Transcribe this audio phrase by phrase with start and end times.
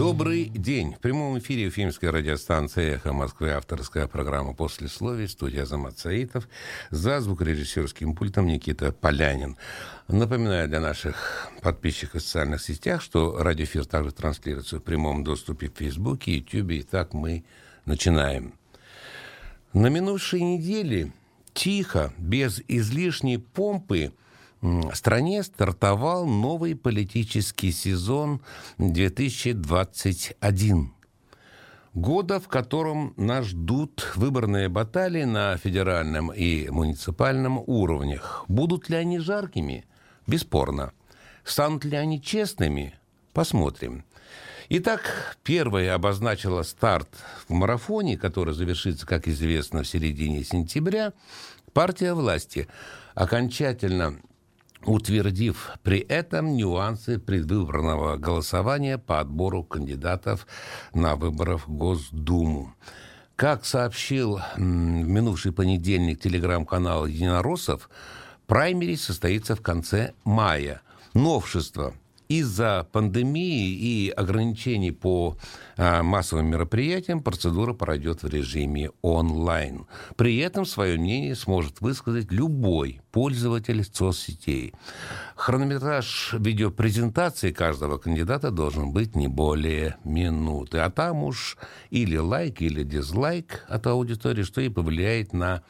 [0.00, 0.94] Добрый день.
[0.94, 5.28] В прямом эфире уфимской радиостанции «Эхо Москвы» авторская программа «После словия».
[5.28, 6.48] Студия Азамат Саитов.
[6.88, 9.58] За звукорежиссерским пультом Никита Полянин.
[10.08, 15.76] Напоминаю для наших подписчиков в социальных сетях, что радиоэфир также транслируется в прямом доступе в
[15.76, 16.80] Фейсбуке, Ютьюбе.
[16.80, 17.44] Итак, мы
[17.84, 18.54] начинаем.
[19.74, 21.12] На минувшей неделе
[21.52, 24.14] тихо, без излишней помпы–
[24.92, 28.40] стране стартовал новый политический сезон
[28.78, 30.92] 2021
[31.94, 38.44] года, в котором нас ждут выборные баталии на федеральном и муниципальном уровнях.
[38.48, 39.84] Будут ли они жаркими?
[40.26, 40.92] Бесспорно.
[41.44, 42.94] Станут ли они честными?
[43.32, 44.04] Посмотрим.
[44.68, 47.08] Итак, первая обозначила старт
[47.48, 51.12] в марафоне, который завершится, как известно, в середине сентября.
[51.72, 52.68] Партия власти
[53.14, 54.20] окончательно
[54.84, 60.46] утвердив при этом нюансы предвыборного голосования по отбору кандидатов
[60.94, 62.74] на выборах в Госдуму.
[63.36, 67.88] Как сообщил в минувший понедельник телеграм-канал «Единороссов»,
[68.46, 70.82] праймери состоится в конце мая.
[71.14, 71.94] Новшество–
[72.30, 75.36] из-за пандемии и ограничений по
[75.76, 79.86] а, массовым мероприятиям процедура пройдет в режиме онлайн.
[80.16, 84.72] При этом свое мнение сможет высказать любой пользователь соцсетей.
[85.34, 90.78] Хронометраж видеопрезентации каждого кандидата должен быть не более минуты.
[90.78, 91.58] А там уж
[91.90, 95.64] или лайк, или дизлайк от аудитории, что и повлияет на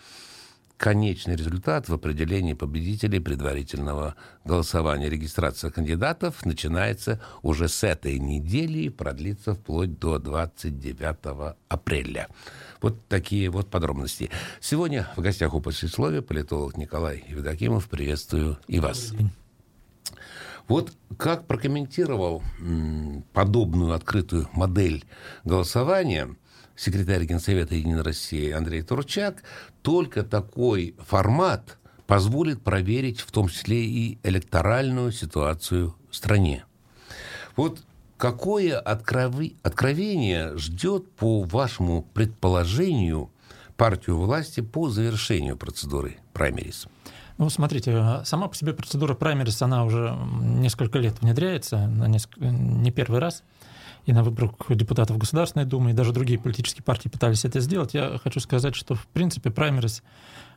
[0.80, 4.14] конечный результат в определении победителей предварительного
[4.46, 5.10] голосования.
[5.10, 12.28] Регистрация кандидатов начинается уже с этой недели и продлится вплоть до 29 апреля.
[12.80, 14.30] Вот такие вот подробности.
[14.58, 17.86] Сегодня в гостях у послесловия политолог Николай Евдокимов.
[17.90, 19.12] Приветствую и вас.
[20.66, 22.42] Вот как прокомментировал
[23.34, 25.04] подобную открытую модель
[25.44, 26.36] голосования
[26.80, 29.42] секретарь Генсовета Единой России Андрей Турчак,
[29.82, 36.64] только такой формат позволит проверить в том числе и электоральную ситуацию в стране.
[37.54, 37.82] Вот
[38.16, 43.30] какое откровение ждет, по вашему предположению,
[43.76, 46.86] партию власти по завершению процедуры праймерис?
[47.36, 53.42] Ну, смотрите, сама по себе процедура праймерис, она уже несколько лет внедряется, не первый раз
[54.10, 58.18] и на выборах депутатов Государственной Думы, и даже другие политические партии пытались это сделать, я
[58.22, 60.02] хочу сказать, что, в принципе, праймерис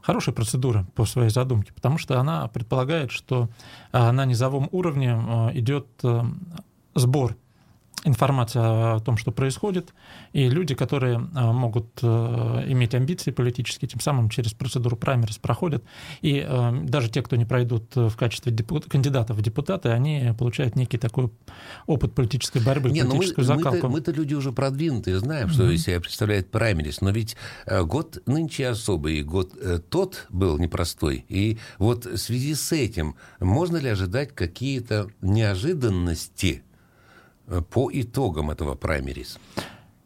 [0.02, 3.50] хорошая процедура по своей задумке, потому что она предполагает, что
[3.92, 6.26] а, на низовом уровне а, идет а,
[6.96, 7.38] сбор
[8.04, 9.94] информация о том, что происходит,
[10.34, 12.08] и люди, которые а, могут э,
[12.68, 15.84] иметь амбиции политические, тем самым через процедуру праймерис проходят,
[16.22, 20.76] и э, даже те, кто не пройдут в качестве депутат, кандидатов в депутаты, они получают
[20.76, 21.32] некий такой
[21.86, 23.88] опыт политической борьбы, не, политическую мы, закалку.
[23.88, 25.74] Мы-то, мы-то люди уже продвинутые, знаем, что mm-hmm.
[25.74, 29.54] из себя представляет праймерис, но ведь э, год нынче особый, год
[29.90, 36.73] тот был непростой, и вот в связи с этим можно ли ожидать какие-то неожиданности Э,
[37.70, 39.40] по итогам этого праймерис?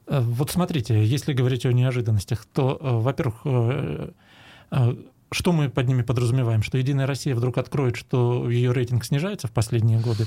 [0.07, 3.41] Э, вот смотрите, если говорить о неожиданностях, то, э, во-первых,
[5.29, 6.63] что мы под ними подразумеваем?
[6.63, 10.25] Что Единая Россия вдруг откроет, что ее рейтинг снижается в последние годы?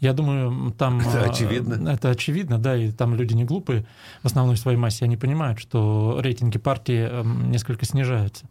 [0.00, 1.00] Я думаю, там...
[1.00, 1.88] Это очевидно.
[1.88, 3.86] Это очевидно, да, и там люди не глупые
[4.22, 8.44] в основной своей массе, они понимают, что рейтинги партии несколько снижаются.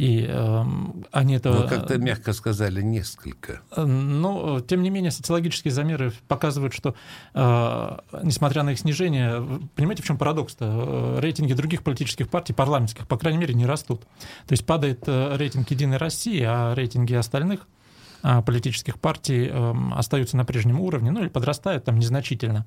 [0.00, 0.64] И э,
[1.12, 1.50] они это...
[1.52, 3.60] Ну, как-то мягко сказали, несколько.
[3.76, 6.94] Но, тем не менее, социологические замеры показывают, что,
[7.34, 9.44] э, несмотря на их снижение,
[9.74, 11.18] понимаете, в чем парадокс-то?
[11.20, 14.04] Рейтинги других политических партий, парламентских, по крайней мере, не растут.
[14.46, 17.68] То есть падает э, рейтинг «Единой России», а рейтинги остальных–
[18.22, 22.66] политических партий эм, остаются на прежнем уровне, ну или подрастают там незначительно.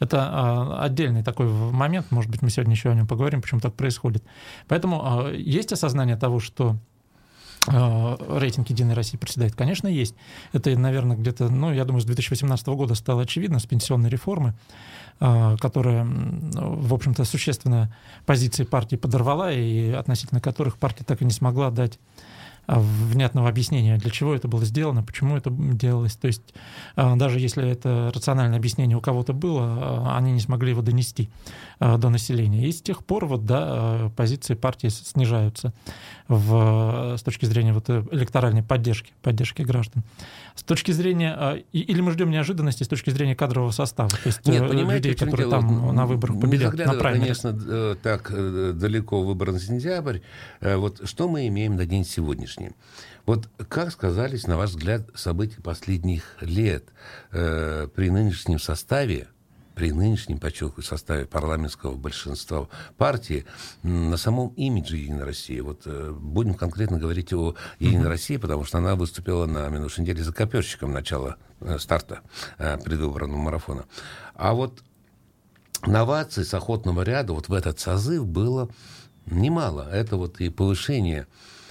[0.00, 3.74] Это а, отдельный такой момент, может быть, мы сегодня еще о нем поговорим, почему так
[3.74, 4.24] происходит.
[4.66, 6.76] Поэтому а, есть осознание того, что
[7.66, 9.54] рейтинг «Единой России» проседает?
[9.54, 10.14] Конечно, есть.
[10.52, 14.54] Это, наверное, где-то, ну, я думаю, с 2018 года стало очевидно, с пенсионной реформы,
[15.18, 17.94] которая, в общем-то, существенно
[18.24, 21.98] позиции партии подорвала, и относительно которых партия так и не смогла дать
[22.68, 26.16] внятного объяснения, для чего это было сделано, почему это делалось.
[26.16, 26.54] То есть
[26.96, 31.30] а, даже если это рациональное объяснение у кого-то было, а, они не смогли его донести
[31.80, 32.66] а, до населения.
[32.66, 35.72] И с тех пор вот, да, позиции партии снижаются
[36.28, 40.04] в, с точки зрения вот электоральной поддержки, поддержки граждан.
[40.58, 41.62] С точки зрения...
[41.72, 45.48] Или мы ждем неожиданности с точки зрения кадрового состава, то есть Нет, э, людей, которые
[45.48, 45.62] дело?
[45.62, 50.18] там на выборах победят, на конечно, э, так э, далеко выбор на сентябрь.
[50.60, 52.72] Вот что мы имеем на день сегодняшний?
[53.24, 56.86] Вот как сказались, на ваш взгляд, события последних лет
[57.30, 59.28] э, при нынешнем составе
[59.78, 62.66] при нынешнем, подчеркиваю, составе парламентского большинства
[62.96, 63.46] партии
[63.84, 65.60] на самом имидже Единой России.
[65.60, 68.08] Вот э, будем конкретно говорить о Единой.
[68.08, 72.22] России, потому что она выступила на минувшей неделе за коперщиком начала э, старта
[72.58, 73.84] э, предвыборного марафона.
[74.34, 74.82] А вот
[75.86, 78.68] новаций с охотного ряда вот в этот созыв было
[79.26, 79.88] немало.
[79.92, 81.28] Это вот и повышение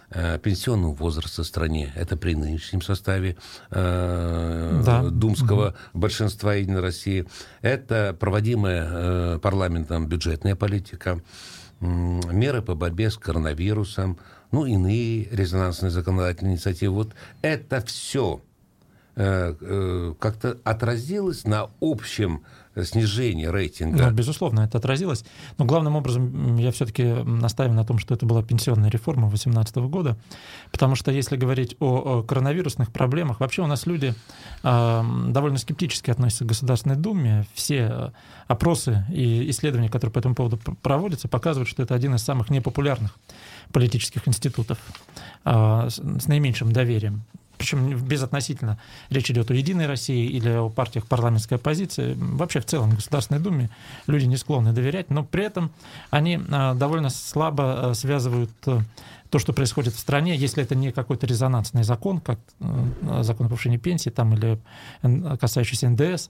[0.09, 1.92] пенсионного возраста в стране.
[1.95, 3.36] Это при нынешнем составе
[3.71, 5.04] э, да.
[5.09, 6.00] думского угу.
[6.00, 7.25] большинства Единой России.
[7.62, 11.21] Это проводимая э, парламентом бюджетная политика,
[11.81, 14.18] э, меры по борьбе с коронавирусом,
[14.51, 16.94] ну, иные резонансные законодательные инициативы.
[16.95, 18.42] Вот это все
[19.15, 22.44] э, э, как-то отразилось на общем
[22.86, 23.98] снижение рейтинга.
[23.98, 25.24] Да, безусловно, это отразилось.
[25.58, 30.18] Но главным образом я все-таки настаиваю на том, что это была пенсионная реформа 2018 года,
[30.72, 34.14] потому что если говорить о коронавирусных проблемах, вообще у нас люди
[34.64, 37.46] э, довольно скептически относятся к Государственной Думе.
[37.54, 38.14] Все
[38.48, 43.18] опросы и исследования, которые по этому поводу проводятся, показывают, что это один из самых непопулярных
[43.72, 44.78] политических институтов
[45.46, 47.24] э, с наименьшим доверием
[47.57, 48.77] причем безотносительно
[49.09, 53.39] речь идет о Единой России или о партиях парламентской оппозиции, вообще в целом в Государственной
[53.39, 53.69] Думе
[54.07, 55.71] люди не склонны доверять, но при этом
[56.09, 58.80] они а, довольно слабо а, связывают э,
[59.30, 63.50] то, что происходит в стране, если это не какой-то резонансный закон, как э, закон о
[63.50, 64.60] повышении пенсии там, или
[65.38, 66.30] касающийся НДС,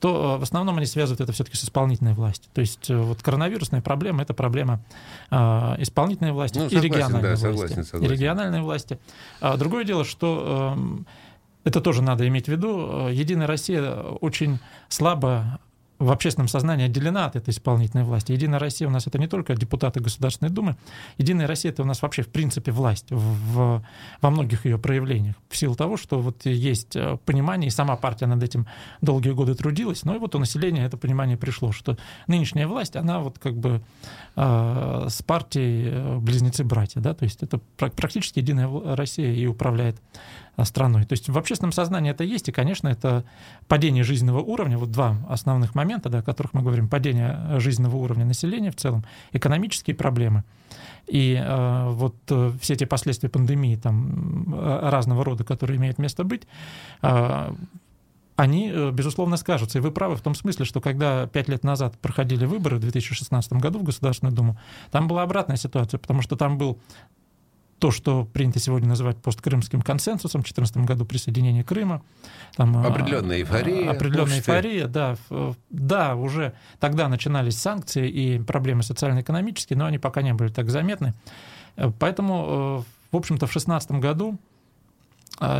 [0.00, 2.50] то э, в основном они связывают это все-таки с исполнительной властью.
[2.52, 4.82] То есть э, вот коронавирусная проблема– это проблема
[5.30, 7.42] исполнительной власти ну, согласен, и региональной да, власти.
[7.42, 8.04] Согласен, согласен.
[8.04, 8.98] И региональной власти.
[9.40, 13.08] А другое дело, что э, это тоже надо иметь в виду.
[13.08, 14.58] Единая Россия очень
[14.88, 15.60] слабо
[16.02, 18.32] в общественном сознании отделена от этой исполнительной власти.
[18.32, 20.76] Единая Россия у нас это не только депутаты Государственной Думы.
[21.16, 23.82] Единая Россия это у нас вообще в принципе власть в, в,
[24.20, 25.36] во многих ее проявлениях.
[25.48, 28.66] В силу того, что вот есть э, понимание, и сама партия над этим
[29.00, 31.96] долгие годы трудилась, но и вот у населения это понимание пришло, что
[32.26, 33.80] нынешняя власть, она вот как бы
[34.36, 39.96] э, с партией э, близнецы-братья, да, то есть это практически Единая Россия и управляет
[40.64, 41.04] страной.
[41.04, 43.24] То есть в общественном сознании это есть, и, конечно, это
[43.68, 48.24] падение жизненного уровня, вот два основных момента, да, о которых мы говорим, падение жизненного уровня
[48.24, 50.44] населения в целом, экономические проблемы.
[51.06, 56.24] И э, вот э, все эти последствия пандемии там, э, разного рода, которые имеют место
[56.24, 56.42] быть,
[57.02, 57.52] э,
[58.36, 59.78] они, э, безусловно, скажутся.
[59.78, 63.52] И вы правы в том смысле, что когда пять лет назад проходили выборы в 2016
[63.54, 64.58] году в Государственную Думу,
[64.90, 66.78] там была обратная ситуация, потому что там был
[67.82, 72.00] то, что принято сегодня называть посткрымским консенсусом, в 2014 году присоединение Крыма.
[72.54, 73.90] Там, а, определенная эйфория.
[73.90, 75.16] Определенная эйфория, да.
[75.68, 81.12] Да, уже тогда начинались санкции и проблемы социально-экономические, но они пока не были так заметны.
[81.74, 84.51] Э, поэтому, э, в общем-то, в 2016 году а,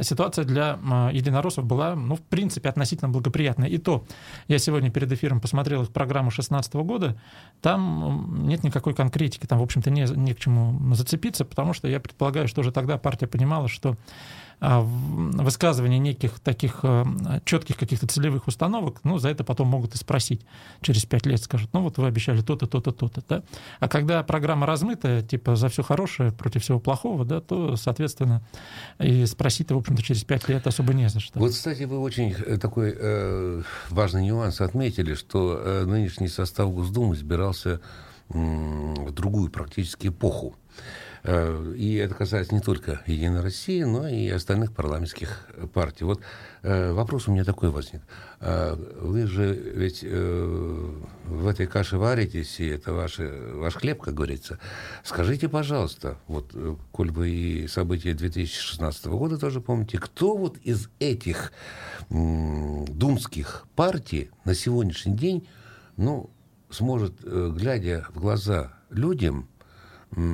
[0.02, 3.68] ситуация для а, единороссов была, ну, в принципе, относительно благоприятная.
[3.68, 4.04] И то,
[4.48, 7.16] я сегодня перед эфиром посмотрел их программу 2016 года,
[7.60, 12.00] там нет никакой конкретики, там, в общем-то, не, не к чему зацепиться, потому что я
[12.00, 13.96] предполагаю, что уже тогда партия понимала, что
[14.64, 17.04] а, высказывание неких таких э,
[17.44, 20.46] четких каких-то целевых установок, ну, за это потом могут и спросить
[20.82, 23.42] через пять лет, скажут, ну, вот вы обещали то-то, то-то, то-то, да.
[23.80, 28.40] А когда программа размытая, типа, за все хорошее против всего плохого, да, то, соответственно,
[29.00, 29.26] и
[29.62, 31.38] спросить-то, в общем-то, через пять лет особо не за что.
[31.38, 37.14] Вот, кстати, вы очень э, такой э, важный нюанс отметили, что э, нынешний состав Госдумы
[37.14, 37.80] избирался
[38.28, 40.54] э, в другую практически эпоху.
[41.24, 46.04] Э, и это касается не только Единой России, но и остальных парламентских партий.
[46.04, 46.20] Вот
[46.62, 48.02] э, вопрос у меня такой возник.
[48.40, 54.58] Э, вы же ведь в этой каше варитесь, и это ваш, ваш хлеб, как говорится.
[55.04, 56.54] Скажите, пожалуйста, вот,
[56.90, 61.52] коль вы и события 2016 года тоже помните, кто вот из этих
[62.10, 65.46] думских партий на сегодняшний день,
[65.96, 66.30] ну,
[66.70, 69.48] сможет, глядя в глаза людям,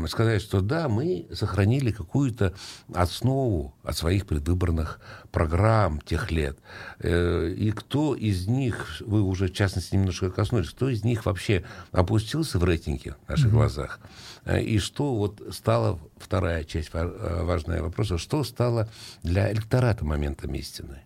[0.06, 2.54] сказать, что да, мы сохранили какую-то
[2.92, 6.58] основу от своих предвыборных программ тех лет.
[6.98, 11.64] Э, и кто из них, вы уже в частности немножко коснулись, кто из них вообще
[11.92, 13.50] опустился в рейтинге в наших mm-hmm.
[13.50, 14.00] глазах?
[14.44, 18.88] Э, и что вот стало, вторая часть э, важная вопроса, что стало
[19.22, 21.02] для электората моментом истины?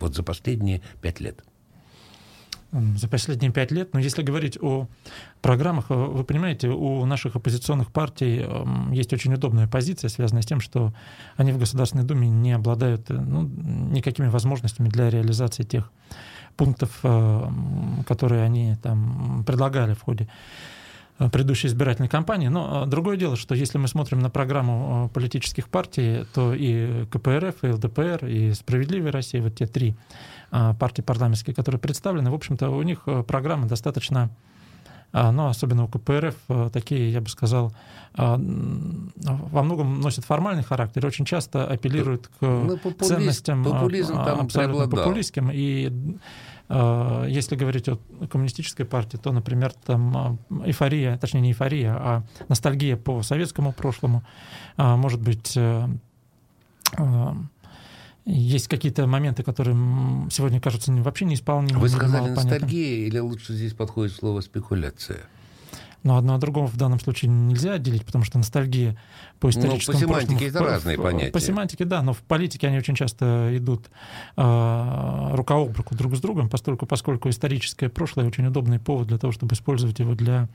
[0.00, 1.44] Вот за последние пять лет
[2.72, 3.92] за последние пять лет.
[3.92, 4.88] Но если говорить о
[5.40, 8.46] программах, э, вы понимаете, у наших оппозиционных партий
[8.92, 10.92] есть очень удобная позиция, связанная с тем, что
[11.36, 15.90] они в Государственной Думе не обладают э, ну, никакими возможностями для реализации тех
[16.56, 17.48] пунктов, э,
[18.06, 20.28] которые они там предлагали в ходе
[21.18, 22.48] предыдущей избирательной кампании.
[22.48, 27.68] Но другое дело, что если мы смотрим на программу политических партий, то и КПРФ, и
[27.68, 29.94] ЛДПР, и «Справедливая Россия», вот те три
[30.50, 34.30] партии парламентские, которые представлены, в общем-то, у них программы достаточно
[35.12, 36.34] но ну, особенно у КПРФ
[36.72, 37.74] такие, я бы сказал,
[38.14, 44.88] во многом носят формальный характер, очень часто апеллируют к ну, популист, ценностям популизм там абсолютно
[44.88, 45.50] популистским.
[45.52, 46.16] И
[47.28, 47.98] если говорить о
[48.30, 54.22] коммунистической партии, то, например, там эйфория, точнее не эйфория, а ностальгия по советскому прошлому,
[54.76, 55.88] может быть, э,
[58.24, 59.76] есть какие-то моменты, которые
[60.30, 61.80] сегодня кажутся вообще неисполнимыми.
[61.80, 65.20] Вы сказали ностальгия или лучше здесь подходит слово спекуляция?
[66.02, 68.96] Но одно от другого в данном случае нельзя отделить, потому что ностальгия
[69.38, 71.32] по историческому ну, по семантике прошлому, это разные понятия.
[71.32, 73.90] По семантике, да, но в политике они очень часто идут
[74.36, 79.18] э, рука об руку друг с другом, поскольку, поскольку историческое прошлое очень удобный повод для
[79.18, 80.48] того, чтобы использовать его для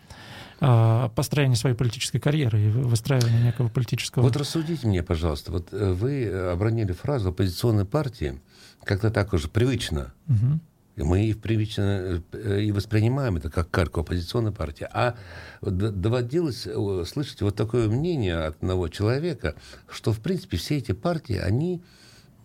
[0.59, 4.23] э, построения своей политической карьеры и выстраивания некого политического...
[4.23, 8.41] Вот рассудите мне, пожалуйста, вот э, вы обронили фразу оппозиционной партии,
[8.83, 10.13] как-то так уже привычно.
[10.27, 10.59] Угу
[11.03, 14.87] мы их привычно э, и воспринимаем это как кальку оппозиционной партии.
[14.91, 15.15] А
[15.61, 19.55] доводилось э, слышать вот такое мнение от одного человека,
[19.89, 21.83] что, в принципе, все эти партии, они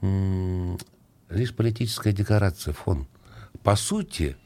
[0.00, 3.06] лишь политическая декорация, фон.
[3.62, 4.37] По сути,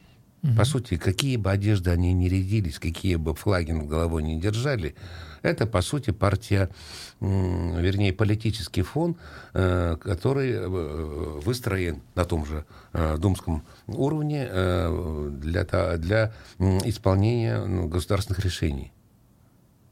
[0.43, 0.55] угу.
[0.55, 4.95] по сути, какие бы одежды они ни рядились, какие бы флаги над головой не держали,
[5.41, 6.69] это, по сути, партия,
[7.19, 9.15] вернее, политический фон,
[9.53, 14.47] э, который э, выстроен на том же э, думском уровне
[15.31, 15.63] для,
[15.97, 18.91] для исполнения ну, государственных решений.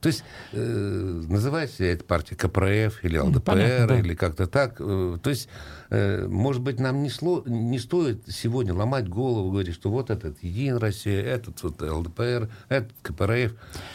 [0.05, 3.99] То есть э, называется эта партия КПРФ или ЛДПР, Понятно, да.
[3.99, 4.77] или как-то так.
[4.77, 5.49] То есть,
[5.89, 10.43] э, может быть, нам не, сло, не стоит сегодня ломать голову, говорить, что вот этот
[10.43, 13.53] Единая Россия, этот вот ЛДПР, этот КПРФ,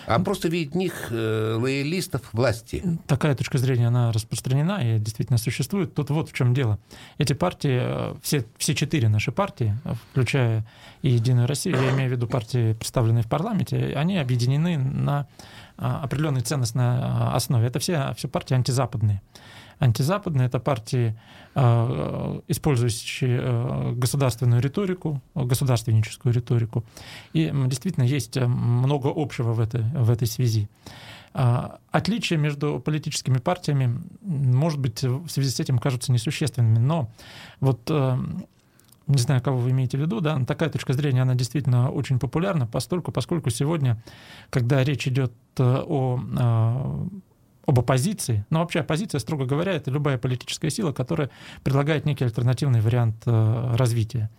[0.09, 2.83] а ну, просто видеть в них э, лоялистов власти.
[3.07, 5.95] Такая точка зрения, она распространена и действительно существует.
[5.95, 6.81] Тут вот в чем дело.
[7.19, 9.76] Эти партии, э, все, все четыре наши партии,
[10.11, 10.67] включая
[11.02, 15.29] и Единую Россию, я имею в виду партии, представленные в парламенте, они объединены на
[15.80, 17.66] определенной ценностной а, основе.
[17.66, 19.22] Это все, все партии антизападные.
[19.78, 21.18] Антизападные— это партии,
[21.54, 26.84] а, использующие государственную риторику, государственническую риторику.
[27.32, 30.68] И действительно есть много общего в этой, в этой связи.
[31.32, 37.08] Отличия между политическими партиями, может быть, в связи с этим кажутся несущественными, но
[37.60, 37.88] вот
[39.11, 42.19] не знаю, кого вы имеете в виду, да, но такая точка зрения, она действительно очень
[42.19, 44.02] популярна, поскольку, поскольку сегодня,
[44.50, 47.19] когда речь идет э, о э,
[47.67, 48.45] об оппозиции.
[48.50, 51.31] Но вообще оппозиция, строго говоря, это любая политическая сила, которая
[51.62, 54.31] предлагает некий альтернативный вариант э, развития.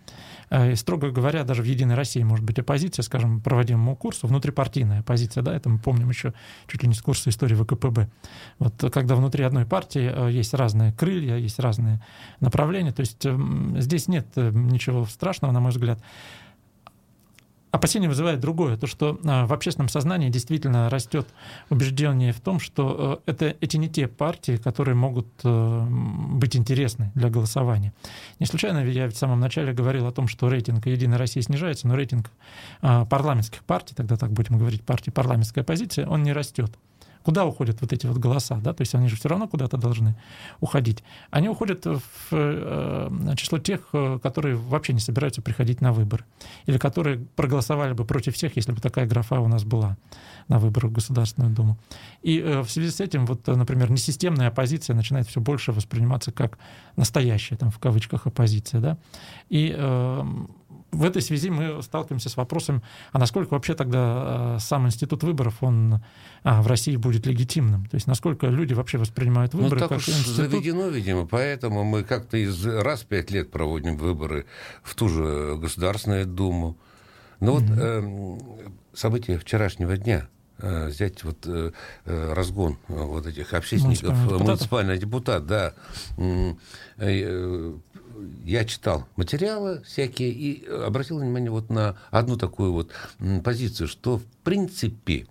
[0.52, 5.42] И, строго говоря, даже в «Единой России» может быть оппозиция, скажем, проводимому курсу, внутрипартийная оппозиция,
[5.42, 6.34] да, это мы помним еще
[6.66, 8.10] чуть ли не с курса истории ВКПБ.
[8.58, 12.02] Вот когда внутри одной партии есть разные крылья, есть разные
[12.40, 16.02] направления, то есть эм, здесь нет ничего страшного, на мой взгляд.
[17.72, 21.26] Опасение вызывает другое, то, что а, в общественном сознании действительно растет
[21.70, 27.10] убеждение в том, что э, это, эти не те партии, которые могут э, быть интересны
[27.14, 27.94] для голосования.
[28.40, 31.96] Не случайно я в самом начале говорил о том, что рейтинг «Единой России» снижается, но
[31.96, 32.30] рейтинг
[32.82, 36.70] а, парламентских партий, тогда так будем говорить, партии парламентской оппозиции, он не растет.
[37.22, 40.16] Куда уходят вот эти вот голоса, да, то есть они же все равно куда-то должны
[40.60, 41.02] уходить.
[41.30, 42.00] Они уходят в
[42.32, 46.24] э, число тех, э, которые вообще не собираются приходить на выборы,
[46.66, 49.96] или которые проголосовали бы против всех, если бы такая графа у нас была
[50.48, 51.78] на выборах в Государственную Думу.
[52.22, 56.58] И э, в связи с этим, вот, например, несистемная оппозиция начинает все больше восприниматься как
[56.96, 58.98] настоящая, там, в кавычках, оппозиция, да,
[59.48, 59.74] и
[60.92, 62.82] в этой связи мы сталкиваемся с вопросом,
[63.12, 66.02] а насколько вообще тогда э, сам институт выборов, он
[66.44, 67.86] а, в России будет легитимным?
[67.86, 70.34] То есть насколько люди вообще воспринимают выборы ну, так как уж институт?
[70.36, 74.44] заведено, видимо, поэтому мы как-то из раз в пять лет проводим выборы
[74.82, 76.76] в ту же Государственную Думу.
[77.40, 78.60] Но вот mm-hmm.
[78.60, 81.72] э, события вчерашнего дня, э, взять вот э,
[82.04, 85.74] э разгон вот этих общественников, муниципальный депутат, да,
[88.44, 92.90] я читал материалы всякие и обратил внимание вот на одну такую вот
[93.44, 95.26] позицию, что в принципе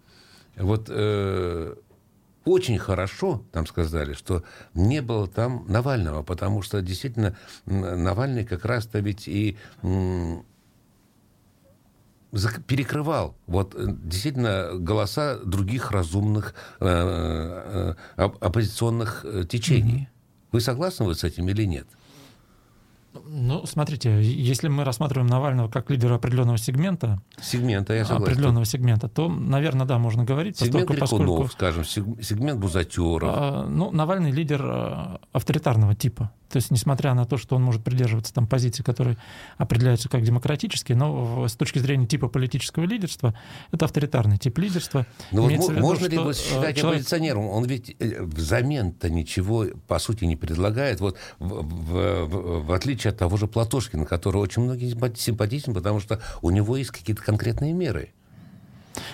[0.55, 1.75] вот э,
[2.45, 4.43] очень хорошо, там сказали, что
[4.73, 9.57] не было там Навального, потому что действительно Навальный как раз-то ведь и
[12.65, 20.07] перекрывал вот э, действительно голоса других разумных э, э, оппозиционных течений.
[20.09, 20.51] Mm-hmm.
[20.53, 21.87] Вы согласны вот с этим или нет?
[23.13, 28.23] Ну, смотрите, если мы рассматриваем Навального как лидера определенного сегмента, сегмента, я согласен.
[28.23, 30.57] определенного сегмента, то, наверное, да, можно говорить.
[30.57, 33.29] Сегмент поскольку, поскольку, скажем, сегмент бузатеров.
[33.33, 36.31] А, ну, Навальный лидер а, авторитарного типа.
[36.51, 39.17] То есть, несмотря на то, что он может придерживаться там позиций, которые
[39.57, 43.33] определяются как демократические, но с точки зрения типа политического лидерства,
[43.71, 45.05] это авторитарный тип лидерства.
[45.31, 47.01] Но вот виду, можно ли его считать человек...
[47.01, 47.45] оппозиционером?
[47.47, 50.99] Он ведь э, взамен-то ничего, по сути, не предлагает.
[50.99, 55.99] Вот в, в, в, в отличие от того же Платошкина, который очень многим симпатичен, потому
[55.99, 58.11] что у него есть какие-то конкретные меры.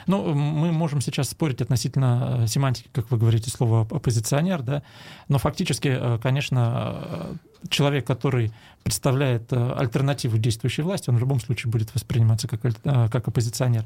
[0.08, 4.84] Ну, мы можем сейчас спорить относительно э, семантики, как вы говорите, слова оппозиционер, да,
[5.28, 7.34] но фактически, э, конечно, э,
[7.70, 8.52] человек, который
[8.84, 13.84] представляет э, альтернативу действующей власти, он в любом случае будет восприниматься как, э, как оппозиционер.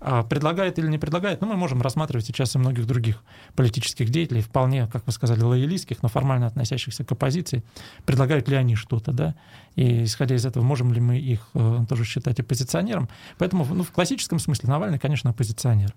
[0.00, 3.22] А предлагает или не предлагает, ну, мы можем рассматривать сейчас и многих других
[3.56, 7.64] политических деятелей, вполне, как вы сказали, лоялистских, но формально относящихся к оппозиции.
[8.04, 9.34] Предлагают ли они что-то, да?
[9.74, 13.08] И исходя из этого, можем ли мы их э, тоже считать оппозиционером?
[13.38, 15.94] Поэтому ну, в классическом смысле Навальный, конечно, оппозиционер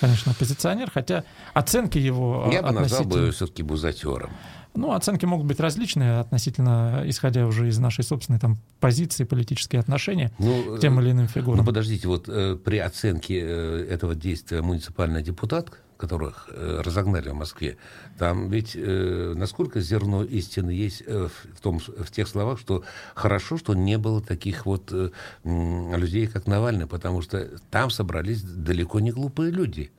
[0.00, 2.48] конечно, оппозиционер, хотя оценки его...
[2.52, 4.30] Я бы назвал бы все-таки бузатером.
[4.78, 10.30] Ну, оценки могут быть различные относительно, исходя уже из нашей собственной там, позиции, политические отношения
[10.38, 11.58] ну, к тем или иным фигурам.
[11.58, 17.34] Ну, подождите, вот э, при оценке э, этого действия муниципальный депутат, которых э, разогнали в
[17.34, 17.76] Москве,
[18.18, 22.84] там ведь э, насколько зерно истины есть э, в, том, в тех словах, что
[23.16, 25.10] хорошо, что не было таких вот э,
[25.42, 29.90] людей, как Навальный, потому что там собрались далеко не глупые люди.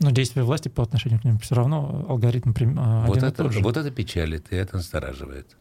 [0.00, 3.44] Но действия власти по отношению к ним все равно алгоритм а, вот один это, и
[3.44, 3.60] тот же.
[3.60, 5.56] Вот это печалит, и это настораживает.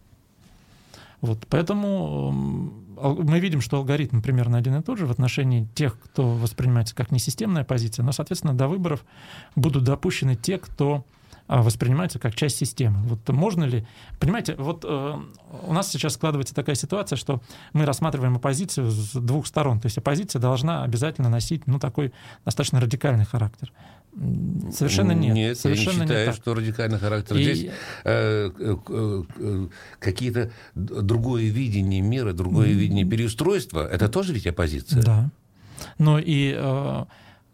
[1.21, 6.33] Вот, поэтому мы видим, что алгоритм примерно один и тот же в отношении тех, кто
[6.33, 9.03] воспринимается как несистемная позиция, но, соответственно, до выборов
[9.55, 11.03] будут допущены те, кто
[11.49, 13.01] а, воспринимается как часть системы.
[13.07, 13.83] Вот можно ли...
[14.19, 15.19] Понимаете, вот э,
[15.63, 17.41] у нас сейчас складывается такая ситуация, что
[17.73, 19.79] мы рассматриваем оппозицию с двух сторон.
[19.79, 22.13] То есть оппозиция должна обязательно носить ну, такой
[22.45, 23.73] достаточно радикальный характер.
[24.71, 25.35] Совершенно нет.
[25.35, 27.37] Нет, совершенно я не считаю, не что радикальный характер.
[27.37, 27.43] И...
[27.43, 27.71] Здесь
[28.03, 28.75] э, э,
[29.37, 29.67] э,
[29.99, 32.73] какие-то другое видение мира, другое mm.
[32.73, 33.87] видение переустройства.
[33.87, 35.03] Это тоже ведь оппозиция.
[35.03, 35.29] Да.
[35.97, 37.05] Но и э,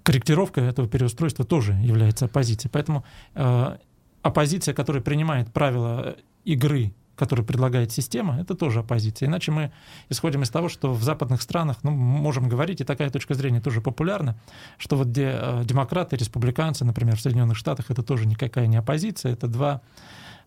[0.03, 2.71] корректировка этого переустройства тоже является оппозицией.
[2.71, 3.03] Поэтому
[3.35, 3.77] э,
[4.21, 9.27] оппозиция, которая принимает правила игры который предлагает система, это тоже оппозиция.
[9.27, 9.71] Иначе мы
[10.09, 13.81] исходим из того, что в западных странах, ну, можем говорить, и такая точка зрения тоже
[13.81, 14.35] популярна,
[14.77, 19.33] что вот где э, демократы, республиканцы, например, в Соединенных Штатах, это тоже никакая не оппозиция,
[19.33, 19.81] это два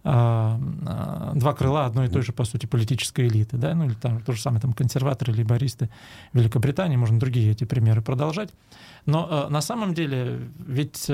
[0.04, 3.94] э, э, два крыла одной и той же, по сути, политической элиты, да, ну или
[3.94, 5.88] там то же самое, там, консерваторы, лейбористы
[6.34, 8.50] Великобритании, можно другие эти примеры продолжать.
[9.06, 11.10] Но на самом деле ведь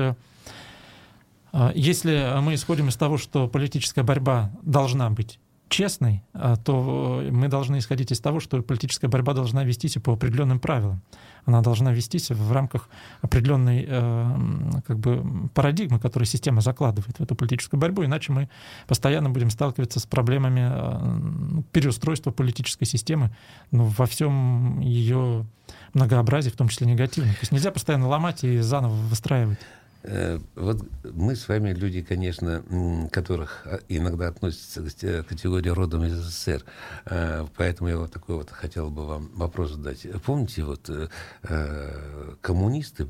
[1.75, 5.39] если мы исходим из того, что политическая борьба должна быть
[5.75, 10.13] честной, а, то э, мы должны исходить из того, что политическая борьба должна вестись по
[10.13, 11.03] определенным правилам.
[11.47, 12.89] Она должна вестись в рамках
[13.23, 14.37] определенной э,
[14.87, 18.49] как бы, парадигмы, которую система закладывает в эту политическую борьбу, иначе мы
[18.87, 23.35] постоянно будем сталкиваться с проблемами э, переустройства политической системы
[23.73, 25.45] ну, во всем ее
[25.93, 27.35] многообразии, в том числе негативном.
[27.35, 29.59] То есть нельзя постоянно ломать и заново выстраивать.
[30.07, 32.63] Э, вот мы с вами люди, конечно,
[33.11, 36.63] которых а, иногда относятся к категории родом из СССР,
[37.07, 40.07] э, поэтому я вот такой вот хотел бы вам вопрос задать.
[40.25, 41.09] Помните, вот э,
[42.43, 43.05] коммунисты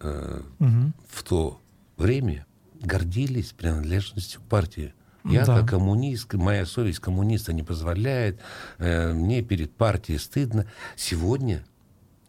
[0.00, 0.92] угу.
[1.08, 1.60] в то
[1.96, 2.44] время
[2.82, 4.92] гордились принадлежностью к партии.
[5.24, 5.60] Я да.
[5.60, 8.38] как коммунист, моя совесть коммуниста не позволяет,
[8.78, 10.66] мне перед партией стыдно.
[10.94, 11.64] Сегодня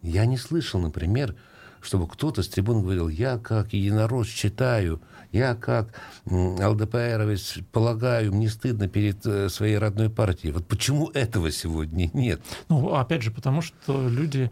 [0.02, 1.36] я не слышал, например,
[1.82, 5.94] чтобы кто-то с трибун говорил, я как единорос считаю, я как
[6.26, 10.54] ЛДПРовец полагаю, мне стыдно перед э, своей родной партией.
[10.54, 12.42] Вот почему этого сегодня нет?
[12.70, 14.52] Ну, опять же, потому что люди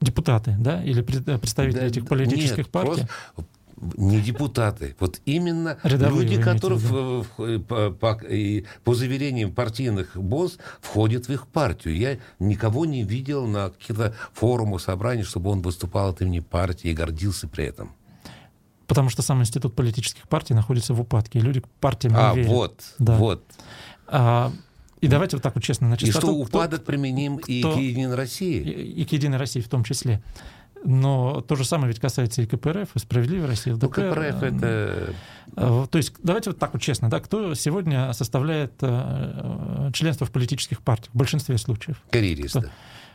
[0.00, 3.06] депутаты, да, или представители да, этих политических нет, партий.
[3.34, 3.48] Просто
[3.96, 8.20] не депутаты, вот именно Рядовые, люди, которые в, в, по, по,
[8.84, 11.96] по заверениям партийных босс входят в их партию.
[11.96, 16.94] Я никого не видел на каких-то форумах, собраниях, чтобы он выступал от имени партии и
[16.94, 17.92] гордился при этом.
[18.86, 22.50] Потому что сам институт политических партий находится в упадке, и люди к партиям а, верят.
[22.50, 23.16] вот, да.
[23.16, 23.44] вот.
[24.06, 24.52] А,
[25.00, 26.26] и давайте вот так вот честно на чистоту.
[26.26, 28.60] И что упадок кто, применим кто, и к Единой России.
[28.60, 30.22] И, и к Единой России в том числе.
[30.84, 34.02] Но то же самое ведь касается и КПРФ, и «Справедливой России», ЛДПР.
[34.02, 35.14] Ну, КПРФ— это...
[35.56, 40.30] Э, то есть давайте вот так вот честно, да, кто сегодня составляет э, членство в
[40.30, 41.96] политических партиях в большинстве случаев?
[42.10, 42.70] Карьеристы.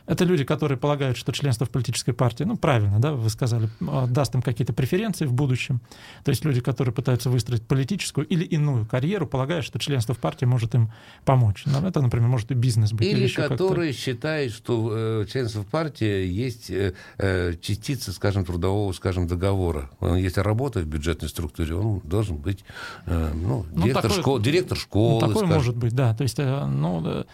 [0.06, 4.06] Это люди, которые полагают, что членство в политической партии, ну, правильно, да, вы сказали, а,
[4.06, 5.80] даст им какие-то преференции в будущем.
[6.24, 10.44] То есть люди, которые пытаются выстроить политическую или иную карьеру, полагают, что членство в партии
[10.44, 10.90] может им
[11.24, 11.64] помочь.
[11.66, 13.06] Ну, это, например, может и бизнес быть.
[13.06, 18.92] Или, или которые считают, что э, членство в партии есть э, э, частица, скажем, трудового,
[18.92, 19.90] скажем, договора.
[20.00, 22.64] Если работает в бюджетной структуре, он должен быть
[23.06, 25.14] э, ну, ну директор, ну, такой, школ, директор школы.
[25.14, 25.54] Ну, такой скажем.
[25.54, 26.14] может быть, да.
[26.14, 27.24] То есть, э, ну,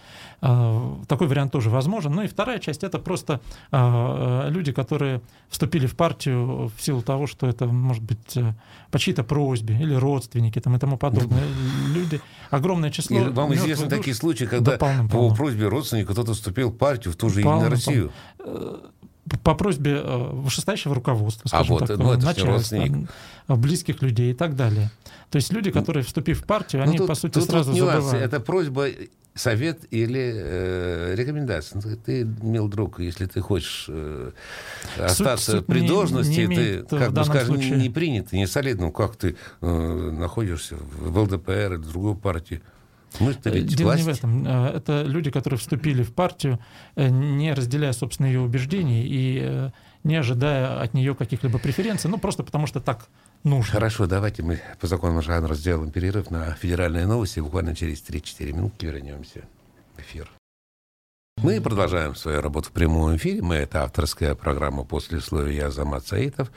[1.09, 2.13] такой вариант тоже возможен.
[2.13, 3.41] Ну и вторая часть это просто
[3.73, 8.55] э, люди, которые вступили в партию в силу того, что это может быть э,
[8.91, 11.43] по чьей-то просьбе или родственники там, и тому подобное.
[11.95, 13.19] Люди, огромное число.
[13.19, 17.13] И вам известны такие случаи, когда да, полным, по просьбе родственника кто-то вступил в партию,
[17.13, 18.13] в ту же Единую Россию?
[18.39, 18.81] Полным
[19.43, 24.35] по просьбе э, вышестоящего руководства, а скажем а вот, так, ну, начальства, близких людей и
[24.35, 24.91] так далее.
[25.31, 27.81] То есть люди, которые, вступив в партию, ну, они, тут, по сути, тут, сразу тут
[27.81, 28.23] забывают.
[28.23, 28.89] Это просьба,
[29.37, 31.81] совет или э, рекомендация.
[31.85, 34.33] Ну, ты, мил друг, если ты хочешь э,
[34.99, 37.77] остаться суть, при должности, не, не ты, как бы скажем, случае.
[37.77, 38.87] не принято, не солидно.
[38.87, 42.63] Ну, как ты э, находишься в ЛДПР или в другой партии?
[43.21, 44.05] Э, Дело власть.
[44.05, 44.47] не в этом.
[44.47, 46.59] Э, это люди, которые вступили в партию,
[46.95, 49.71] э, не разделяя, собственно, ее убеждений и
[50.05, 53.09] не ожидая от нее каких-либо преференций, ну, просто потому что так
[53.43, 53.73] нужно.
[53.73, 57.41] Хорошо, давайте мы по закону жанра сделаем перерыв на федеральные новости.
[57.41, 59.43] Буквально через 3-4 минутки вернемся
[59.97, 60.29] в эфир.
[61.43, 63.43] Мы продолжаем свою работу в прямом эфире.
[63.43, 66.51] Мы это авторская программа «После условия» Азамат Саитов.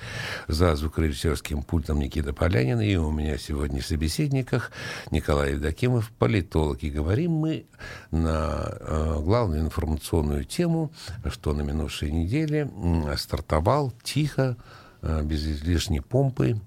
[0.48, 2.80] За звукорежиссерским пультом Никита Полянин.
[2.80, 4.72] И у меня сегодня в собеседниках
[5.12, 6.82] Николай Евдокимов, политолог.
[6.84, 7.65] И говорим мы
[8.12, 10.94] на э, главную информационную тему,
[11.30, 12.72] что на минувшей неделе
[13.18, 14.56] стартовал тихо,
[15.02, 16.58] э, без излишней помпы,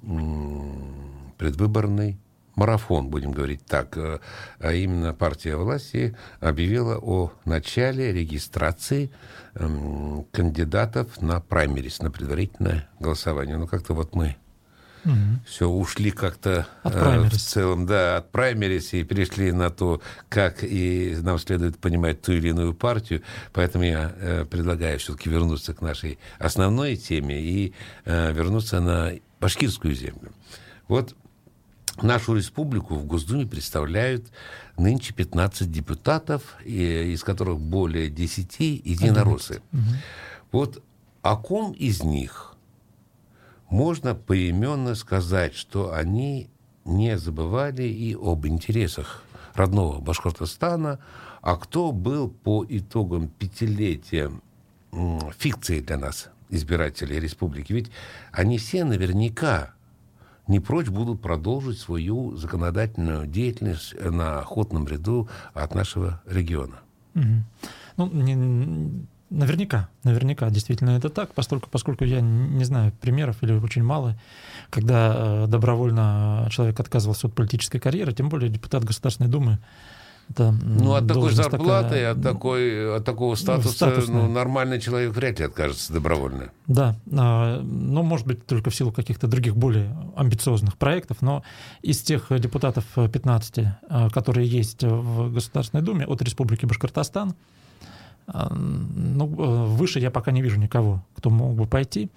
[1.38, 2.18] предвыборный
[2.54, 4.20] марафон, будем говорить так, э,
[4.58, 9.10] а именно партия власти объявила о начале регистрации
[9.54, 13.56] эм, кандидатов на праймерис, на предварительное голосование.
[13.56, 14.36] Ну, как-то вот мы
[15.04, 15.14] угу.
[15.46, 21.16] все ушли как-то э, в целом, да, от праймерис и перешли на то, как и
[21.22, 23.22] нам следует понимать ту или иную партию.
[23.52, 29.94] Поэтому я э, предлагаю все-таки вернуться к нашей основной теме и э, вернуться на башкирскую
[29.94, 30.32] землю.
[30.88, 31.14] Вот
[32.00, 34.32] Нашу республику в Госдуме представляют
[34.78, 39.60] нынче 15 депутатов, из которых более 10 единороссы.
[39.72, 39.80] Угу.
[40.52, 40.82] Вот
[41.22, 42.56] о ком из них
[43.68, 46.48] можно поименно сказать, что они
[46.84, 49.22] не забывали и об интересах
[49.54, 50.98] родного Башкортостана,
[51.42, 54.30] а кто был по итогам пятилетия
[55.38, 57.72] фикцией для нас, избирателей республики.
[57.72, 57.90] Ведь
[58.30, 59.74] они все наверняка
[60.46, 66.76] не прочь будут продолжить свою законодательную деятельность на охотном ряду от нашего региона.
[67.14, 67.44] Угу.
[67.96, 73.82] Ну, не, наверняка, наверняка действительно это так, поскольку, поскольку я не знаю примеров или очень
[73.82, 74.16] мало,
[74.70, 79.58] когда э, добровольно человек отказывался от политической карьеры, тем более депутат Государственной Думы
[80.32, 82.12] это ну, от такой зарплаты, такая...
[82.12, 86.50] от, такой, от такого статуса ну, нормальный человек вряд ли откажется добровольно.
[86.66, 91.42] Да, а, ну, может быть, только в силу каких-то других более амбициозных проектов, но
[91.82, 97.34] из тех депутатов 15, а, которые есть в Государственной Думе от Республики Башкортостан,
[98.26, 102.10] а, ну, выше я пока не вижу никого, кто мог бы пойти.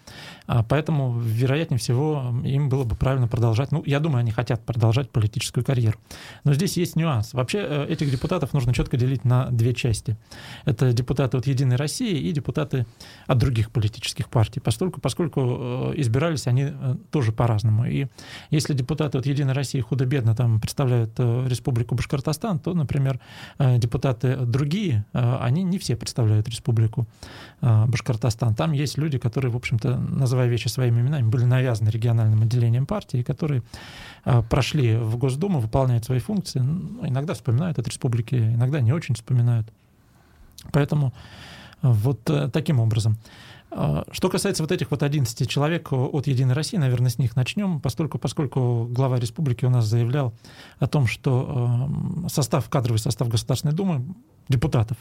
[0.48, 3.72] А, поэтому, вероятнее всего, им было бы правильно продолжать.
[3.72, 6.00] Ну, я думаю, они хотят продолжать политическую карьеру.
[6.44, 7.34] Но здесь есть нюанс.
[7.34, 10.18] Вообще, э, этих депутатов нужно четко делить на две части.
[10.66, 12.88] Это депутаты от «Единой России» и депутаты
[13.28, 16.74] от других политических партий, поскольку, поскольку э, избирались они
[17.12, 17.86] тоже по-разному.
[17.86, 18.08] И
[18.50, 23.20] если депутаты от «Единой России» худо-бедно там представляют Республику Башкортостан, то, например,
[23.60, 27.06] депутаты другие, они не все представляют Республику
[27.62, 28.56] Башкортостан.
[28.56, 33.24] Там есть люди, которые, в общем-то, называя вещи своими именами, были навязаны региональным отделением партии,
[33.24, 33.64] которые
[34.24, 39.68] а, прошли в Госдуму, выполняют свои функции, иногда вспоминают от республики, иногда не очень вспоминают.
[40.72, 41.14] Поэтому
[41.82, 43.18] а, вот э, таким образом.
[43.78, 47.82] А, что касается вот этих вот 11 человек от «Единой России», наверное, с них начнем,
[47.82, 50.34] поскольку, поскольку глава республики у нас заявлял
[50.80, 51.90] о том, что
[52.30, 54.06] состав, кадровый состав Государственной Думы
[54.48, 54.98] депутатов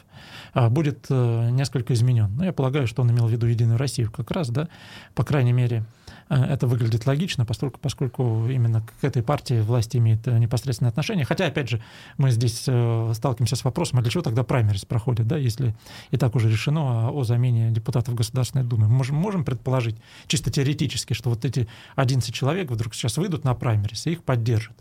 [0.55, 2.35] а, будет э, несколько изменен.
[2.37, 4.69] Но я полагаю, что он имел в виду Единую Россию как раз, да,
[5.15, 10.27] по крайней мере, э, это выглядит логично, поскольку, поскольку именно к этой партии власть имеет
[10.27, 11.25] непосредственное отношение.
[11.25, 11.83] Хотя, опять же,
[12.19, 15.75] мы здесь сталкиваемся с вопросом, а для чего тогда праймерис проходит, да, если
[16.11, 18.89] и так уже решено о замене депутатов Государственной Думы.
[18.89, 23.55] Мы можем, можем предположить чисто теоретически, что вот эти 11 человек вдруг сейчас выйдут на
[23.55, 24.77] праймерис и их поддержат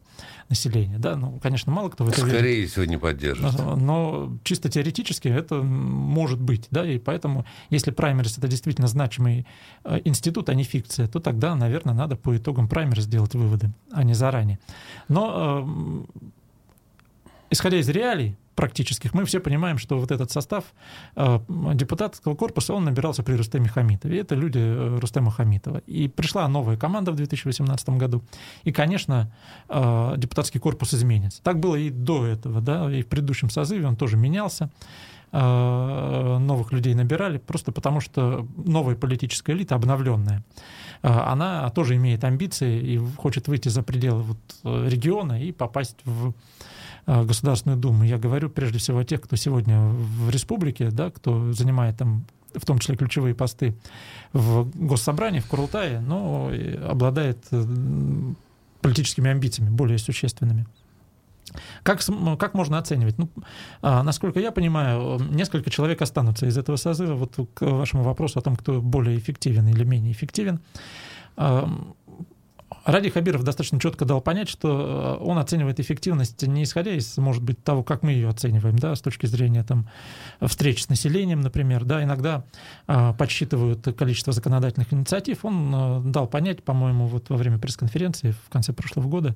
[0.50, 1.00] население.
[1.00, 1.16] Да?
[1.16, 2.72] Ну, конечно, мало кто в это Скорее верит.
[2.72, 3.58] всего не поддержит.
[3.60, 6.68] Но чисто теоретически это может быть.
[6.72, 6.86] Да?
[6.86, 9.46] И поэтому, если праймерис— это действительно значимый
[9.84, 14.04] э, институт, а не фикция, то тогда, наверное, надо по итогам праймерис сделать выводы, а
[14.04, 14.60] не заранее.
[15.08, 16.06] Но
[17.54, 20.64] исходя из реалий, практических, мы все понимаем, что вот этот состав
[21.16, 21.40] э,
[21.74, 24.20] депутатского корпуса, он набирался при Рустеме Хамитове.
[24.20, 25.80] Это люди э, Рустема Хамитова.
[25.88, 28.22] И пришла новая команда в 2018 году.
[28.64, 29.32] И, конечно,
[29.70, 31.42] э, депутатский корпус изменится.
[31.44, 34.70] Так было и до этого, да, и в предыдущем созыве он тоже менялся
[35.32, 40.44] новых людей набирали, просто потому что новая политическая элита, обновленная,
[41.02, 46.34] она тоже имеет амбиции и хочет выйти за пределы вот региона и попасть в Э,
[47.06, 48.04] Государственную Думу.
[48.04, 52.66] Я говорю прежде всего о тех, кто сегодня в республике, да, кто занимает там в
[52.66, 53.76] том числе ключевые посты
[54.32, 56.52] в Госсобрании, в Курултае, но
[56.88, 57.64] обладает э,
[58.82, 60.68] политическими амбициями более существенными.
[61.84, 62.02] Как,
[62.40, 63.18] как можно оценивать?
[63.18, 63.30] Ну,
[63.82, 67.16] а, насколько я понимаю, несколько человек останутся из этого созыва.
[67.16, 70.62] Вот к вашему вопросу о том, кто более эффективен или менее эффективен.
[72.86, 77.42] Ради Хабиров достаточно четко дал понять, что э, он оценивает эффективность не исходя из, может
[77.42, 79.88] быть, того, как мы ее оцениваем, да, с точки зрения там,
[80.42, 82.44] встреч с населением, например, да, иногда
[82.88, 85.46] а, подсчитывают количество законодательных инициатив.
[85.46, 89.36] Он а, дал понять, по-моему, вот во время пресс-конференции в конце прошлого года,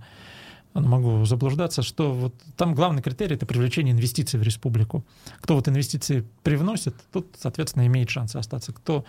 [0.74, 5.06] могу заблуждаться, что вот там главный критерий— это привлечение инвестиций в республику.
[5.40, 8.74] Кто вот инвестиции привносит, тот, соответственно, имеет шансы остаться.
[8.74, 9.06] Кто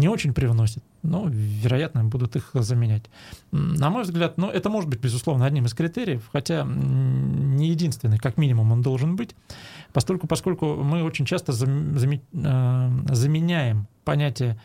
[0.00, 3.04] не очень привносит, но, вероятно, будут их заменять.
[3.52, 8.36] На мой взгляд, ну, это может быть, безусловно, одним из критериев, хотя не единственный, как
[8.36, 9.34] минимум он должен быть,
[9.92, 14.60] поскольку, поскольку мы очень часто э, заменяем понятие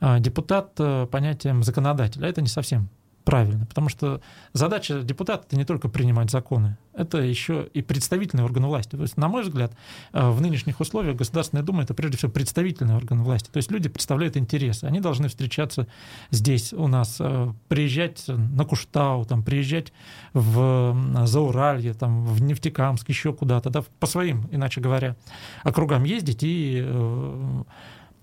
[0.00, 2.28] э, депутат э, понятием законодателя.
[2.28, 2.88] Это не совсем
[3.30, 4.20] правильно, потому что
[4.52, 8.96] задача депутата это не только принимать законы, это еще и представительный орган власти.
[8.96, 9.72] То есть, на мой взгляд,
[10.12, 13.48] э, в нынешних условиях Государственная Дума это прежде всего представительный орган власти.
[13.48, 15.86] То есть люди представляют интересы, они должны встречаться
[16.32, 19.92] здесь у нас, э, приезжать на Куштау, там, приезжать
[20.32, 25.14] в Зауралье, там, в Нефтекамск, еще куда-то, да, по своим, иначе говоря,
[25.62, 27.62] округам ездить и э,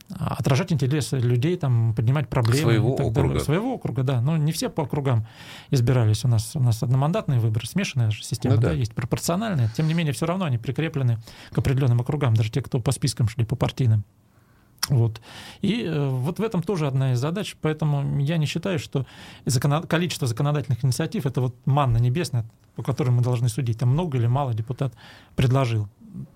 [0.10, 2.62] отражать интересы людей, там, поднимать проблемы.
[2.62, 3.14] Своего округа.
[3.14, 3.40] Далее.
[3.40, 4.22] Своего округа, да.
[4.22, 5.28] Но не все по округам
[5.70, 6.24] избирались.
[6.26, 8.70] У нас, у нас одномандатные выборы, смешанная же система, ну, да.
[8.70, 9.70] да, есть пропорциональная.
[9.76, 11.18] Тем не менее, все равно они прикреплены
[11.52, 14.04] к определенным округам, даже те, кто по спискам шли, по партийным.
[14.90, 15.22] Вот.
[15.62, 19.06] И э, вот в этом тоже одна из задач, поэтому я не считаю, что
[19.88, 22.46] количество законодательных инициатив— это вот манна небесная,
[22.76, 24.94] по которой мы должны судить, там много или мало депутат
[25.36, 25.88] предложил.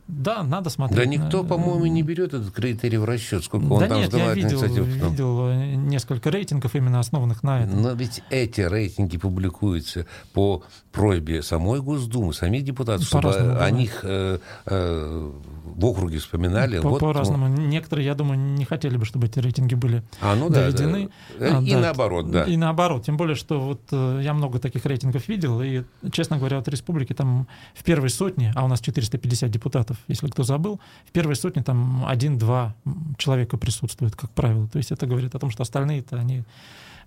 [0.08, 1.00] Да, надо смотреть.
[1.00, 4.34] Да никто, по-моему, не берет этот критерий в расчет, сколько он да там нет, я
[4.34, 7.82] видел, видел э, несколько рейтингов, именно основанных на этом.
[7.82, 13.64] Но ведь эти рейтинги публикуются по просьбе самой Госдумы, самих депутатов, чтобы да.
[13.64, 15.32] о них э, э,
[15.76, 16.80] в округе вспоминали.
[16.80, 17.48] По, вот, по-разному.
[17.48, 17.60] Вот.
[17.60, 21.10] Некоторые, я думаю, не хотели бы, чтобы эти рейтинги были а, ну, доведены.
[21.40, 21.60] Да, да.
[21.60, 21.80] И а, да.
[21.82, 22.44] наоборот, да.
[22.44, 23.06] И наоборот.
[23.06, 27.14] Тем более, что вот э, я много таких рейтингов видел, и, честно говоря, от республики
[27.14, 31.64] там в первой сотне, а у нас 450 депутатов, если кто забыл, в первой сотне
[31.64, 32.76] там один-два
[33.18, 34.68] человека присутствует, как правило.
[34.68, 36.44] То есть это говорит о том, что остальные-то они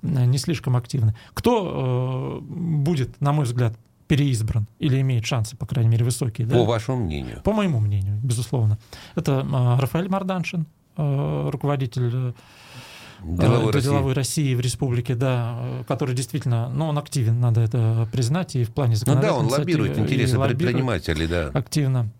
[0.02, 1.14] э, не слишком активны.
[1.34, 3.74] Кто э, будет, на мой взгляд,
[4.06, 6.46] переизбран или имеет шансы, по крайней мере, высокие.
[6.46, 6.62] По да?
[6.62, 7.40] вашему мнению?
[7.42, 8.78] По моему мнению, безусловно.
[9.14, 12.32] Это э, Рафаэль Марданшин, э, руководитель э,
[13.22, 13.88] деловой, России.
[13.88, 18.72] деловой России в республике, да, который действительно, ну, он активен, надо это признать, и в
[18.72, 19.42] плане законодательства.
[19.42, 21.48] Ну да, он лоббирует интересы предпринимателей, да.
[21.48, 22.10] Активно.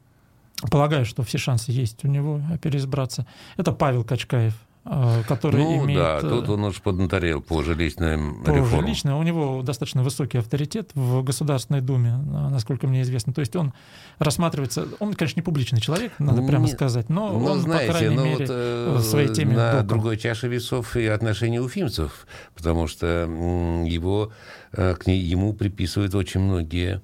[0.71, 3.27] Полагаю, что все шансы есть у него переизбраться.
[3.57, 5.99] Это Павел Качкаев, Э, который ну, имеет...
[5.99, 8.87] да, тут он уж поднаторел по жилищным по реформам.
[8.87, 9.17] жилищным.
[9.17, 12.15] У него достаточно высокий авторитет в Государственной Думе,
[12.51, 13.33] насколько мне известно.
[13.33, 13.73] То есть он
[14.19, 14.87] рассматривается...
[14.99, 18.17] Он, конечно, не публичный человек, надо ну, прямо сказать, но ну, он, знаете, по крайней
[18.17, 18.47] ну, мере,
[18.89, 19.89] вот, в своей теме На доктор.
[19.89, 23.07] другой чаше весов и отношения уфимцев, потому что
[23.87, 24.33] его
[24.77, 27.01] Э, к ней, ему приписывают очень многие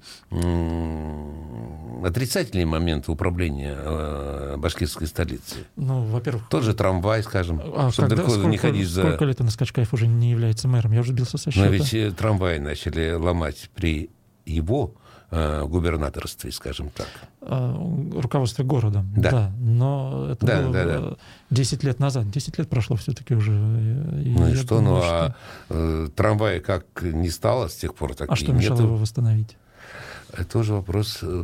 [2.05, 5.55] отрицательные моменты управления э, башкирской столицы.
[5.77, 6.43] Ну, во-первых...
[6.49, 9.01] Тот же трамвай, скажем, а чтобы когда, сколько, не ходить за...
[9.01, 10.91] Сколько лет на Скачкаев уже не является мэром?
[10.91, 11.65] Я уже сбился со счета.
[11.65, 14.09] Но ведь э, трамваи начали ломать при
[14.45, 14.95] его
[15.31, 17.07] э, губернаторстве, скажем так.
[17.41, 19.31] Руководстве городом, да.
[19.31, 19.51] да.
[19.59, 21.17] Но это да, было да, да.
[21.49, 22.29] 10 лет назад.
[22.29, 23.51] 10 лет прошло все-таки уже.
[23.51, 25.35] Ну и что, думаю, ну а
[25.67, 26.09] что...
[26.15, 28.87] трамвая как не стало с тех пор, так а и что мешало нету.
[28.87, 29.57] его восстановить?
[30.37, 31.43] Это уже вопрос э,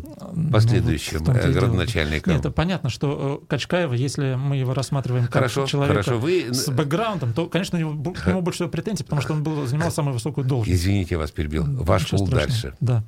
[0.52, 2.34] последующим ну, вот э, градоначальникам.
[2.34, 6.19] Нет, это понятно, что э, Качкаева, если мы его рассматриваем как хорошо, человека хорошо.
[6.19, 6.54] Вы...
[6.54, 9.65] с бэкграундом, то, конечно, у него, к нему больше всего претензий, потому что он был,
[9.65, 10.80] занимал самую высокую должность.
[10.80, 11.65] Извините, я вас перебил.
[11.67, 12.76] Ваш пул дальше.
[12.80, 13.04] Да.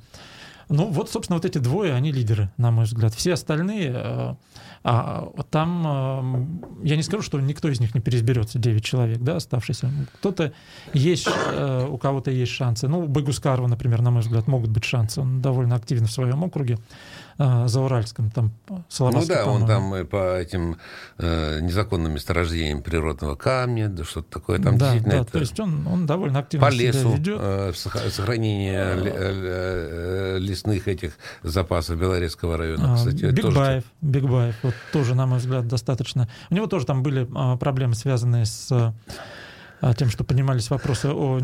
[0.70, 3.14] Ну, вот, собственно, вот эти двое, они лидеры, на мой взгляд.
[3.14, 4.36] Все остальные
[4.82, 9.90] а там, я не скажу, что никто из них не переизберется, 9 человек, да, оставшиеся.
[10.14, 10.52] Кто-то
[10.94, 12.88] есть, э, у кого-то есть шансы.
[12.88, 13.06] Ну, у
[13.66, 15.20] например, на мой взгляд, могут быть шансы.
[15.20, 16.78] Он довольно активен в своем округе.
[17.38, 20.76] А, за Уральском, там Ну да, он там э, по этим
[21.18, 25.32] э, незаконным месторождениям природного камня, да что-то такое, там да, действительно да, это...
[25.32, 27.38] то есть он, он довольно активно по лесу, ведет.
[27.40, 31.12] Э, сохранение э, лесных этих
[31.42, 33.24] запасов Белорецкого района, а, кстати.
[33.26, 33.84] Бигбаев, тоже...
[34.00, 36.28] Бигбаев, вот тоже, на мой взгляд, достаточно.
[36.50, 38.68] У него тоже там были а, проблемы, связанные с
[39.80, 41.38] а, тем, что поднимались вопросы о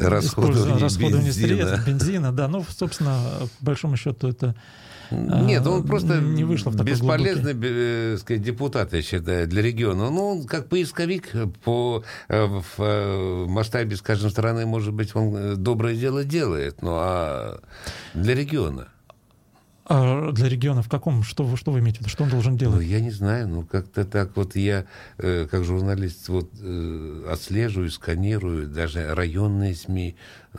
[0.00, 1.46] расходовании, расходовании бензина.
[1.46, 3.20] средств, бензина, да, ну, собственно,
[3.58, 4.54] по большому счету это
[5.10, 7.74] нет, он просто не вышло в бесполезный глубокий.
[7.74, 10.10] Э, сказать, депутат, я считаю, для региона.
[10.10, 11.30] Ну, он как поисковик
[11.64, 17.60] по, э, в э, масштабе, скажем, страны, может быть, он доброе дело делает, ну а
[18.14, 18.88] для региона?
[19.84, 21.22] А для региона в каком?
[21.22, 22.10] Что, вы, что вы имеете в виду?
[22.10, 22.76] Что он должен делать?
[22.76, 23.48] Ну, я не знаю.
[23.48, 24.86] Ну, как-то так вот я,
[25.18, 30.14] э, как журналист, вот э, отслеживаю, сканирую даже районные СМИ.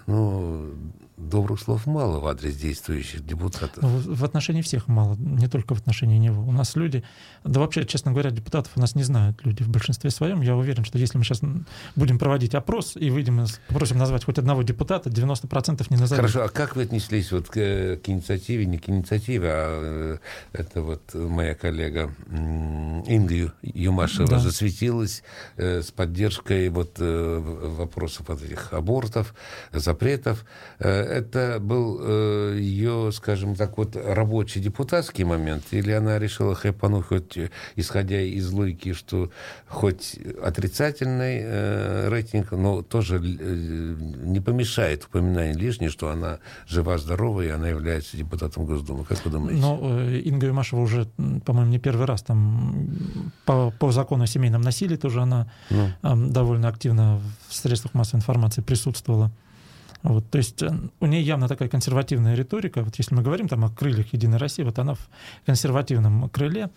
[0.07, 0.73] Ну,
[1.17, 3.81] добрых слов мало в адрес действующих депутатов.
[3.81, 6.43] Ну, в отношении всех мало, не только в отношении него.
[6.43, 7.03] У нас люди,
[7.43, 10.41] да вообще, честно говоря, депутатов у нас не знают люди в большинстве своем.
[10.41, 11.41] Я уверен, что если мы сейчас
[11.95, 16.17] будем проводить опрос и выйдем попросим назвать хоть одного депутата, 90% не назовут.
[16.17, 20.19] Хорошо, а как вы отнеслись вот к, к инициативе, не к инициативе, а
[20.53, 24.39] э, это вот моя коллега Инга Юмашева да.
[24.39, 25.23] засветилась
[25.57, 29.33] э, с поддержкой вот э, вопросов вот этих абортов,
[29.71, 30.45] запретов
[31.03, 37.37] это был э, ее, скажем так, вот рабочий депутатский момент, или она решила хэпануть, хоть
[37.75, 39.29] исходя из логики, что
[39.67, 47.49] хоть отрицательный э, рейтинг, но тоже э, не помешает упоминание лишнее, что она жива-здорова, и
[47.49, 49.05] она является депутатом Госдумы.
[49.05, 49.61] Как вы думаете?
[49.61, 51.07] Ну, э, Инга Юмашева уже,
[51.45, 52.87] по-моему, не первый раз там
[53.45, 55.89] по, по закону о семейном насилии тоже она ну.
[56.01, 59.31] э, довольно активно в средствах массовой информации присутствовала.
[60.03, 62.83] Вот, то есть э, у нее явно такая консервативная риторика.
[62.83, 65.09] Вот если мы говорим там о крыльях Единой России, вот она в
[65.45, 66.69] консервативном крыле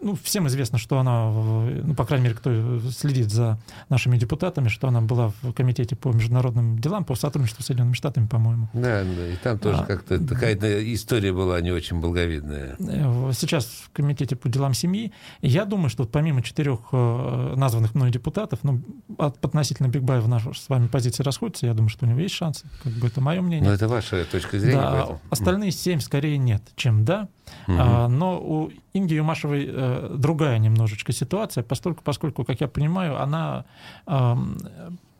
[0.00, 4.88] ну, всем известно, что она, ну, по крайней мере, кто следит за нашими депутатами, что
[4.88, 8.68] она была в комитете по международным делам, по сотрудничеству с Соединенными Штатами, по-моему.
[8.72, 10.56] Да, да, и там тоже а, как-то такая
[10.94, 12.76] история была не очень благовидная.
[12.80, 15.12] Э, сейчас в комитете по делам семьи.
[15.42, 18.80] Я думаю, что помимо четырех э, названных мной депутатов, ну,
[19.16, 22.66] от, относительно Бигбаева наша с вами позиция расходится, я думаю, что него есть шансы.
[22.82, 23.68] Как бы это мое мнение.
[23.68, 24.80] Но это ваша точка зрения.
[24.80, 27.28] Да, остальные семь скорее нет, чем да.
[27.66, 27.76] Угу.
[27.78, 33.64] А, но у Инги Юмашевой э, другая немножечко ситуация, поскольку, поскольку, как я понимаю, она
[34.06, 34.36] э,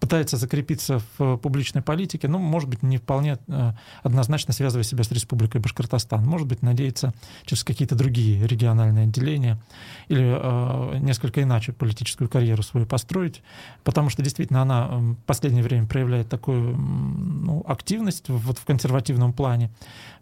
[0.00, 5.12] пытается закрепиться в публичной политике, ну, может быть, не вполне э, однозначно связывая себя с
[5.12, 6.24] Республикой Башкортостан.
[6.24, 7.12] Может быть, надеяться
[7.44, 9.60] через какие-то другие региональные отделения
[10.08, 13.42] или э, несколько иначе политическую карьеру свою построить,
[13.84, 19.70] потому что действительно она в последнее время проявляет такую ну, активность вот в консервативном плане.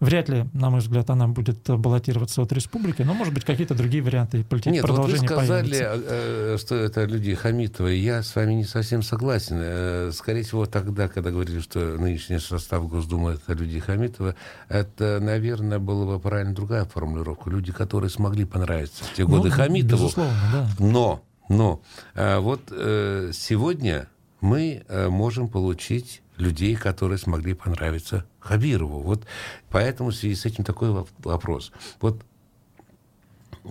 [0.01, 4.03] Вряд ли, на мой взгляд, она будет баллотироваться от республики, но, может быть, какие-то другие
[4.03, 6.05] варианты политики Нет, продолжения вот вы сказали, появятся.
[6.09, 9.68] Э, что это люди Хамитова, я с вами не совсем согласен Э,
[10.13, 14.35] скорее всего, тогда, когда говорили, что нынешний состав Госдумы это люди Хамитова,
[14.69, 17.51] это, наверное, была бы правильно другая формулировка.
[17.51, 20.05] Люди, которые смогли понравиться в те ну, годы Хамитову.
[20.05, 20.69] Безусловно, да.
[20.79, 21.81] Но, но
[22.15, 24.09] э, вот э, сегодня
[24.41, 29.01] мы можем получить людей, которые смогли понравиться Хабирову.
[29.01, 29.25] Вот
[29.69, 31.73] поэтому в связи с этим такой вопрос.
[32.01, 32.23] Вот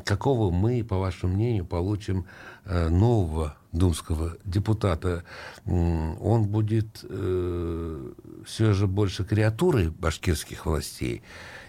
[0.04, 2.26] какого мы, по вашему мнению, получим
[2.66, 5.24] нового думского депутата,
[5.66, 8.12] он будет э,
[8.46, 11.24] все же больше креатурой башкирских властей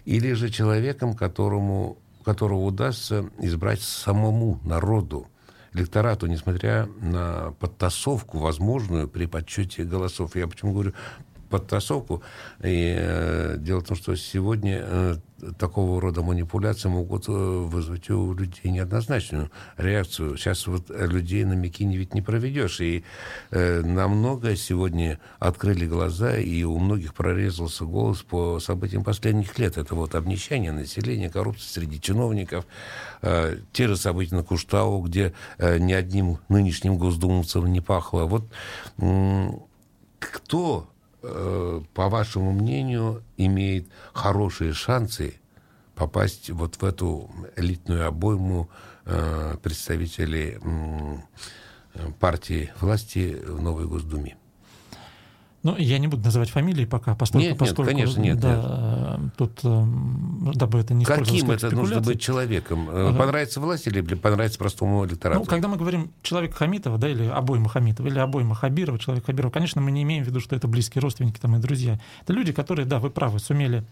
[0.04, 5.26] или же человеком, которому, которого удастся избрать самому народу,
[5.74, 10.34] электорату, несмотря на подтасовку возможную при подсчете голосов.
[10.36, 10.94] Я почему говорю
[11.48, 12.22] подтасовку.
[12.62, 15.16] И э, дело в том, что сегодня э,
[15.58, 20.36] такого рода манипуляции могут э, вызвать у людей неоднозначную реакцию.
[20.36, 22.80] Сейчас вот людей на Микине ведь не проведешь.
[22.80, 23.04] И
[23.50, 29.78] э, на многое сегодня открыли глаза, и у многих прорезался голос по событиям последних лет.
[29.78, 32.66] Это вот обнищание населения, коррупция среди чиновников,
[33.22, 38.24] э, те же события на Куштау, где э, ни одним нынешним госдумовцем не пахло.
[38.24, 38.44] Вот
[38.98, 39.48] э,
[40.18, 40.88] кто
[41.22, 45.40] Э, по вашему мнению, имеет хорошие шансы
[45.94, 48.68] попасть вот в эту элитную обойму
[49.04, 50.58] э, представителей
[52.20, 54.36] партии власти в Новой Госдуме?
[55.64, 57.46] Ну, я не буду называть фамилии пока, поскольку...
[57.46, 58.38] Нет, поскольку нет, конечно, нет.
[58.38, 59.34] Да, нет.
[59.36, 62.88] Тут, эм, дабы это не Каким это нужно быть человеком?
[62.88, 63.18] Ага.
[63.18, 65.40] Понравится власти или понравится простому электорату?
[65.40, 69.50] Ну, когда мы говорим человек Хамитова, да, или обойма Хамитова, или обойма Хабирова, человек Хабирова,
[69.50, 71.98] конечно, мы не имеем в виду, что это близкие родственники там, и друзья.
[72.22, 73.84] Это люди, которые, да, вы правы, сумели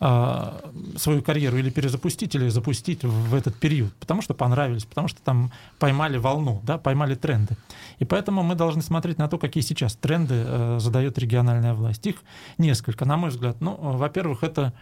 [0.00, 0.60] а,
[0.96, 5.50] свою карьеру или перезапустить, или запустить в этот период, потому что понравились, потому что там
[5.80, 7.56] поймали волну, да, поймали тренды.
[7.98, 12.06] И поэтому мы должны смотреть на то, какие сейчас тренды э, задает региональная власть.
[12.06, 12.16] Их
[12.58, 13.60] несколько, на мой взгляд.
[13.60, 14.72] Ну, во-первых, это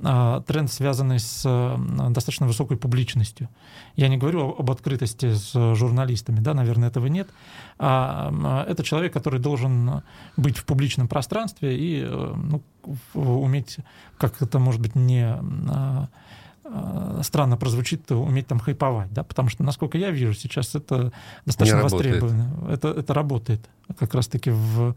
[0.00, 1.76] э, тренд, связанный с э,
[2.10, 3.48] достаточно высокой публичностью.
[3.94, 7.28] Я не говорю об открытости с журналистами, да, наверное, этого нет.
[7.78, 10.02] А это человек, который должен
[10.36, 12.62] быть в публичном пространстве и ну,
[13.14, 13.78] уметь,
[14.18, 15.36] как это может быть не
[16.68, 21.12] Э, странно прозвучит, уметь там хайповать, да, потому что, насколько я вижу, сейчас это
[21.44, 22.50] достаточно востребовано.
[22.68, 23.60] Это, это работает
[23.98, 24.96] как раз-таки в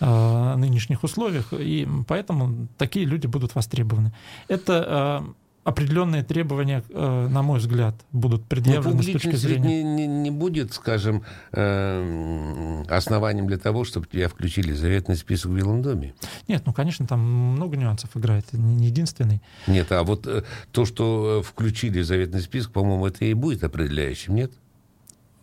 [0.00, 4.12] э, нынешних условиях, и поэтому такие люди будут востребованы.
[4.48, 5.32] Это э,
[5.66, 9.82] определенные требования, э, на мой взгляд, будут предъявлены с точки зрения...
[9.82, 15.50] Не, не, не будет, скажем, э, основанием для того, чтобы тебя включили в заветный список
[15.50, 16.14] в Белом доме?
[16.46, 19.42] Нет, ну, конечно, там много нюансов играет, не единственный.
[19.66, 24.36] Нет, а вот э, то, что включили в заветный список, по-моему, это и будет определяющим,
[24.36, 24.52] нет?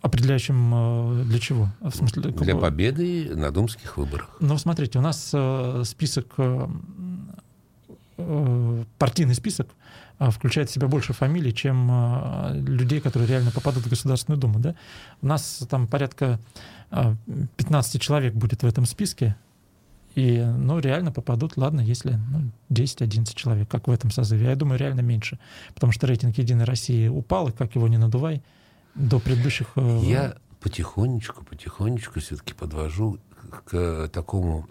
[0.00, 1.68] Определяющим для чего?
[1.80, 4.34] В смысле, для победы на думских выборах.
[4.40, 5.34] Ну, смотрите, у нас
[5.86, 6.34] список,
[8.16, 9.68] партийный список
[10.18, 14.58] включает в себя больше фамилий, чем а, людей, которые реально попадут в Государственную Думу.
[14.58, 14.74] Да?
[15.22, 16.38] У нас там порядка
[16.90, 19.36] 15 а, человек будет в этом списке,
[20.14, 24.46] и, ну, реально попадут, ладно, если ну, 10-11 человек, как в этом созыве.
[24.46, 25.40] Я думаю, реально меньше,
[25.74, 28.40] потому что рейтинг «Единой России» упал, и как его не надувай,
[28.94, 29.72] до предыдущих...
[29.74, 33.18] Э, Я потихонечку, потихонечку все-таки подвожу
[33.66, 34.66] к такому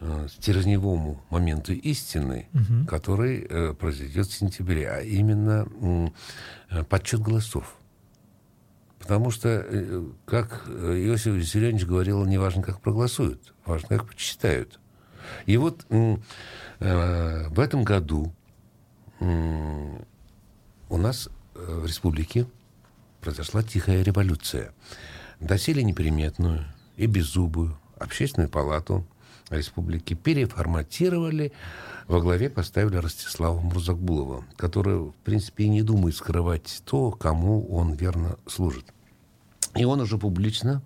[0.00, 2.86] э, стержневому моменту истины, угу.
[2.86, 5.68] который э, произойдет в сентябре, а именно
[6.70, 7.76] э, подсчет голосов.
[8.98, 14.80] Потому что, э, как Иосиф Виссарионович говорил, не важно, как проголосуют, важно, как почитают.
[15.46, 16.16] И вот э,
[17.48, 18.32] в этом году
[19.20, 19.98] э,
[20.88, 22.46] у нас э, в республике
[23.20, 24.72] произошла тихая революция.
[25.40, 26.64] Досели неприметную
[26.96, 29.06] и беззубую общественную палату–
[29.50, 31.52] республики переформатировали,
[32.06, 37.94] во главе поставили Ростислава Мурзакбулова, который, в принципе, и не думает скрывать то, кому он
[37.94, 38.84] верно служит.
[39.74, 40.82] И он уже публично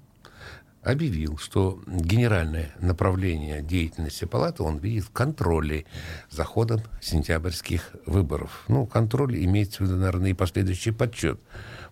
[0.85, 5.87] объявил, что генеральное направление деятельности палаты он видит в контроле
[6.31, 8.65] за ходом сентябрьских выборов.
[8.69, 11.41] Ну, контроль имеется в виду, наверное, и последующий подсчет.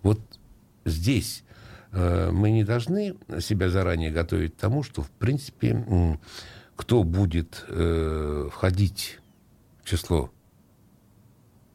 [0.02, 0.20] Вот
[0.84, 1.42] здесь
[1.92, 6.18] э, мы не должны себя заранее готовить к тому, что, в принципе,
[6.83, 9.20] кто будет э, входить
[9.83, 10.33] в число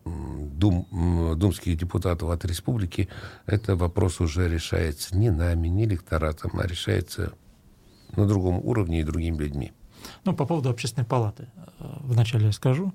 [0.04, 0.86] дум,
[1.38, 3.08] думских депутатов от республики,
[3.46, 7.32] это вопрос уже решается не нами, не электоратом, а решается
[8.18, 9.72] на другом уровне и другими людьми.
[10.26, 11.48] Ну, по поводу общественной палаты.
[11.80, 12.94] Э, вначале я скажу.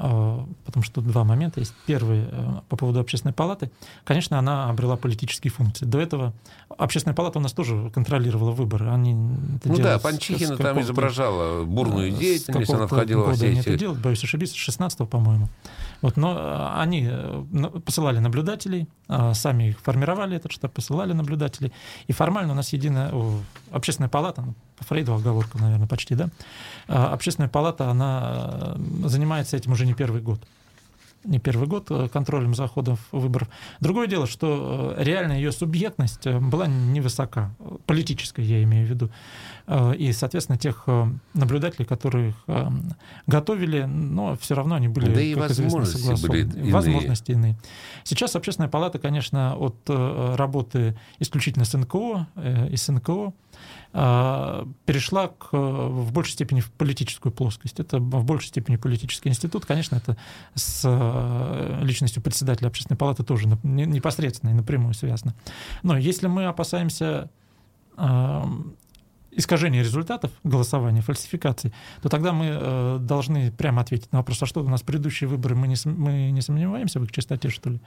[0.00, 1.74] А, потому что два момента есть.
[1.84, 3.68] Первый э, по поводу общественной палаты.
[4.04, 5.86] Конечно, она обрела политические функции.
[5.86, 6.32] До этого
[6.68, 8.90] общественная палата у нас тоже контролировала выборы.
[8.90, 13.58] Они ну да, Панчихина там изображала бурную деятельность, она входила во все эти...
[13.58, 15.48] это делают, боюсь ошибиться, с 16 по-моему.
[16.00, 17.44] Вот, но э, они э,
[17.84, 18.86] посылали наблюдателей,
[19.32, 21.72] сами их формировали, этот штаб, посылали наблюдателей.
[22.06, 23.12] И формально у нас единая
[23.72, 26.30] общественная палата, ну, по Фрейду оговорка, наверное, почти, да,
[26.86, 30.40] общественная палата, она занимается этим уже не первый год.
[31.24, 33.48] не первый год контролем заходов выборов.
[33.80, 37.54] Другое дело, что реально ее субъектность была невысока,
[37.86, 39.10] политическая я имею в виду.
[39.96, 40.86] И, соответственно, тех
[41.34, 42.34] наблюдателей, которые
[43.26, 46.72] готовили, но все равно они были, да и как возможности известно, были иные.
[46.72, 47.58] Возможности иные.
[48.04, 52.28] Сейчас общественная палата, конечно, от работы исключительно с НКО
[52.70, 53.32] и с НКО а,
[53.92, 57.80] перешла к, в большей степени в политическую плоскость.
[57.80, 59.64] Это в большей степени политический институт.
[59.64, 60.16] Конечно, это
[60.54, 65.34] с э, личностью председателя общественной палаты тоже непосредственно и напрямую связано.
[65.82, 67.30] Но если мы опасаемся
[69.38, 71.72] искажения результатов голосования, фальсификаций,
[72.02, 75.54] то тогда мы э, должны прямо ответить на вопрос, а что у нас предыдущие выборы,
[75.54, 77.80] мы не, мы не сомневаемся в их чистоте, что ли?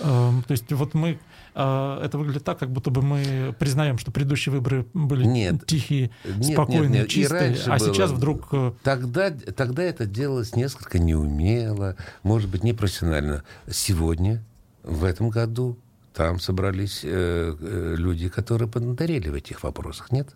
[0.00, 1.18] Эм, то есть вот мы,
[1.54, 6.10] э, это выглядит так, как будто бы мы признаем, что предыдущие выборы были нет, тихие,
[6.24, 7.08] нет, спокойные, нет, нет.
[7.08, 7.94] чистые, а было.
[7.94, 8.48] сейчас вдруг...
[8.52, 13.44] Э, тогда, тогда это делалось несколько неумело, может быть, непрофессионально.
[13.70, 14.42] Сегодня,
[14.82, 15.76] в этом году,
[16.14, 20.28] там собрались э, э люди, которые поднаторели в этих вопросах, нет?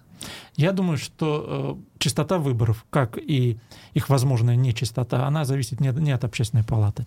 [0.56, 3.58] Я думаю, что э, частота выборов, как и
[3.92, 7.06] их возможная нечистота, она зависит не, не от общественной палаты.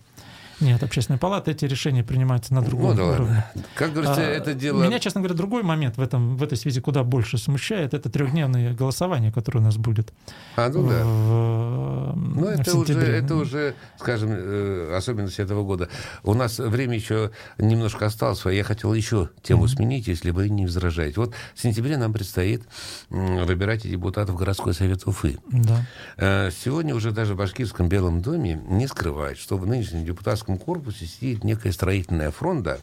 [0.60, 3.44] Нет, общественной палаты эти решения принимаются на другом ну, уровне.
[3.54, 3.64] Ладно.
[3.74, 4.82] Как говорится, а, это дело...
[4.82, 7.94] Меня, честно говоря, другой момент в, этом, в этой связи куда больше смущает.
[7.94, 10.12] Это трехдневное голосование, которое у нас будет.
[10.56, 11.04] А, ну да.
[11.04, 15.88] В, ну, это, в уже, это уже, скажем, э, особенность этого года.
[16.24, 19.68] У нас время еще немножко осталось, а я хотел еще тему mm-hmm.
[19.68, 21.20] сменить, если вы не возражаете.
[21.20, 22.62] Вот в сентябре нам предстоит
[23.10, 25.38] выбирать депутатов городской совет Уфы.
[25.50, 25.86] Да.
[26.16, 30.58] Э, сегодня уже даже в Башкирском Белом доме не скрывают, что в нынешнем депутатском Курганском
[30.58, 32.80] корпусе сидит некая строительная фронта,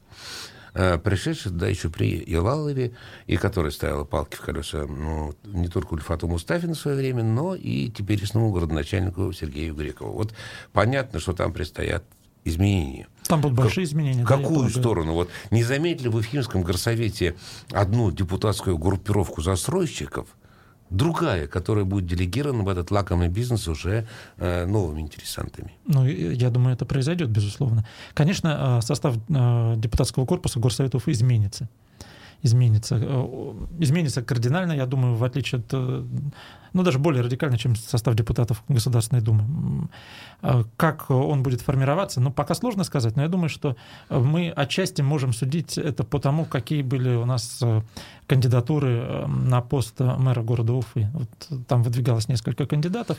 [0.73, 2.93] э, пришедшая да еще при Елалове,
[3.27, 7.55] и которая ставила палки в колеса ну, не только Ульфату Мустафину в свое время, но
[7.55, 10.11] и теперешнему городоначальнику Сергею Грекову.
[10.11, 10.33] Вот
[10.73, 12.03] понятно, что там предстоят
[12.43, 13.07] изменения.
[13.27, 14.23] Там будут большие как, изменения.
[14.23, 15.13] Какую да, сторону?
[15.13, 17.35] Вот не заметили вы в Химском горсовете
[17.71, 20.27] одну депутатскую группировку застройщиков–
[20.89, 24.07] другая, которая будет делегирована в этот лакомый бизнес уже
[24.37, 25.71] э, новыми интересантами.
[25.85, 27.85] Ну, я думаю, это произойдет, безусловно.
[28.13, 31.69] Конечно, э, состав э, депутатского корпуса горсоветов изменится
[32.45, 32.99] изменится.
[33.01, 36.03] Э, изменится кардинально, я думаю, в отличие от, э,
[36.73, 39.89] ну, даже более радикально, чем состав депутатов Государственной Думы.
[40.43, 43.75] Э, как он будет формироваться, ну, пока сложно сказать, но я думаю, что
[44.09, 47.63] мы отчасти можем судить это по тому, какие были у нас
[48.27, 51.09] кандидатуры на пост мэра города Уфы.
[51.13, 53.17] Вот там выдвигалось несколько кандидатов.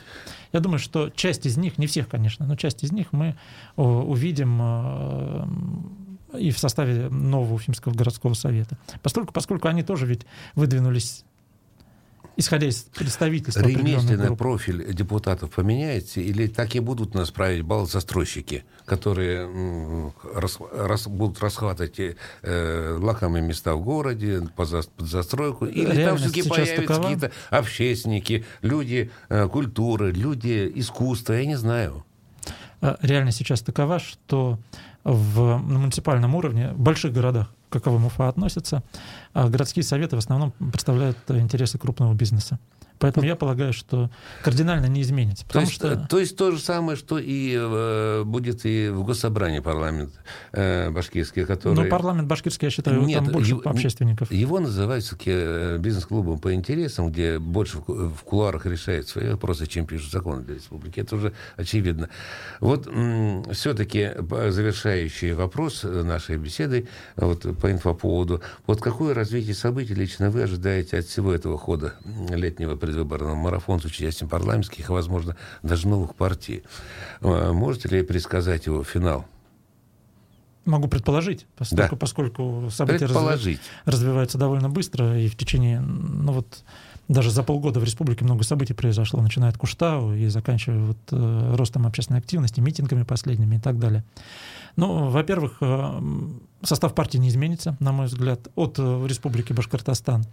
[0.52, 3.34] Я думаю, что часть из них, не всех, конечно, но часть из них мы
[3.76, 6.05] увидим
[6.36, 8.78] и в составе нового Уфимского городского совета.
[9.02, 11.24] Поскольку, поскольку они тоже ведь выдвинулись
[12.36, 18.64] исходя из представительства Ремесленный профиль депутатов поменяется, или так и будут нас править бал застройщики,
[18.84, 25.96] которые рас, рас, будут расхватывать э, лакомые места в городе под, за, под застройку, или
[25.96, 32.04] Реальность там все-таки появятся какие-то общественники, люди э, культуры, люди искусства, я не знаю.
[32.82, 34.58] Э, реальность сейчас такова, что
[35.06, 38.82] в, на муниципальном уровне, в больших городах, к каковым Уфа относится,
[39.32, 42.58] а городские советы в основном представляют интересы крупного бизнеса.
[42.98, 44.10] Поэтому я полагаю, что
[44.42, 45.44] кардинально не изменится.
[45.46, 46.06] То есть, что...
[46.08, 50.12] то есть то же самое, что и э, будет и в Госсобрании парламент
[50.52, 51.74] э, башкирский, который...
[51.74, 54.30] Но парламент башкирский, я считаю, Нет, там больше его, общественников.
[54.32, 59.66] Его называют все-таки э, бизнес-клубом по интересам, где больше в, в кулуарах решают свои вопросы,
[59.66, 61.00] чем пишут законы для республики.
[61.00, 62.08] Это уже очевидно.
[62.60, 62.88] Вот
[63.52, 68.42] все-таки завершающий вопрос нашей беседы вот, по инфоповоду.
[68.66, 71.94] Вот какое развитие событий лично вы ожидаете от всего этого хода
[72.30, 76.62] летнего предвыборный марафон с участием парламентских и, возможно, даже новых партий.
[77.20, 79.26] А, можете ли предсказать его финал?
[80.64, 81.96] Могу предположить, поскольку, да.
[81.96, 83.60] поскольку события разви...
[83.84, 86.64] развиваются довольно быстро, и в течение, ну вот,
[87.08, 91.54] даже за полгода в республике много событий произошло, начиная от Куштау и заканчивая вот, э,
[91.56, 94.04] ростом общественной активности, митингами последними и так далее.
[94.76, 96.00] Ну, во-первых, э,
[96.62, 100.24] состав партии не изменится, на мой взгляд, от э, Республики Башкортостан.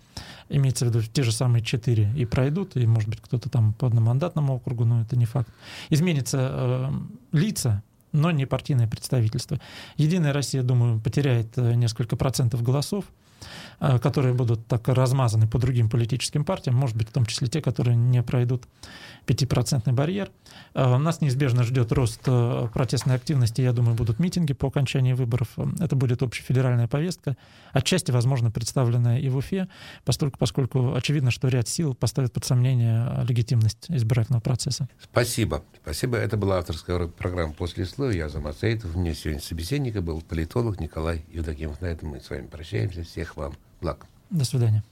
[0.49, 3.88] Имеется в виду, те же самые четыре и пройдут, и, может быть, кто-то там по
[3.88, 5.49] одномандатному округу, но это не факт.
[5.89, 6.91] Изменится э,
[7.32, 9.59] лица, но не партийное представительство.
[9.95, 13.05] Единая Россия, думаю, потеряет несколько процентов голосов.
[14.01, 17.95] Которые будут так размазаны по другим политическим партиям, может быть, в том числе те, которые
[17.95, 18.63] не пройдут
[19.27, 20.31] 5% барьер.
[20.73, 25.49] Нас неизбежно ждет рост протестной активности, я думаю, будут митинги по окончании выборов.
[25.79, 27.36] Это будет общефедеральная повестка,
[27.71, 29.67] отчасти, возможно, представленная и в Уфе,
[30.05, 34.88] поскольку, поскольку очевидно, что ряд сил поставит под сомнение легитимность избирательного процесса.
[35.01, 35.63] Спасибо.
[35.81, 36.17] Спасибо.
[36.17, 38.11] Это была авторская программа «После слова».
[38.11, 38.95] Я Азамат Саитов.
[38.95, 41.81] У меня сегодня собеседника был политолог Николай Евдокимов.
[41.81, 43.03] На этом мы с вами прощаемся.
[43.03, 43.53] Всех вам
[43.84, 44.07] благ.
[44.29, 44.84] До свидания.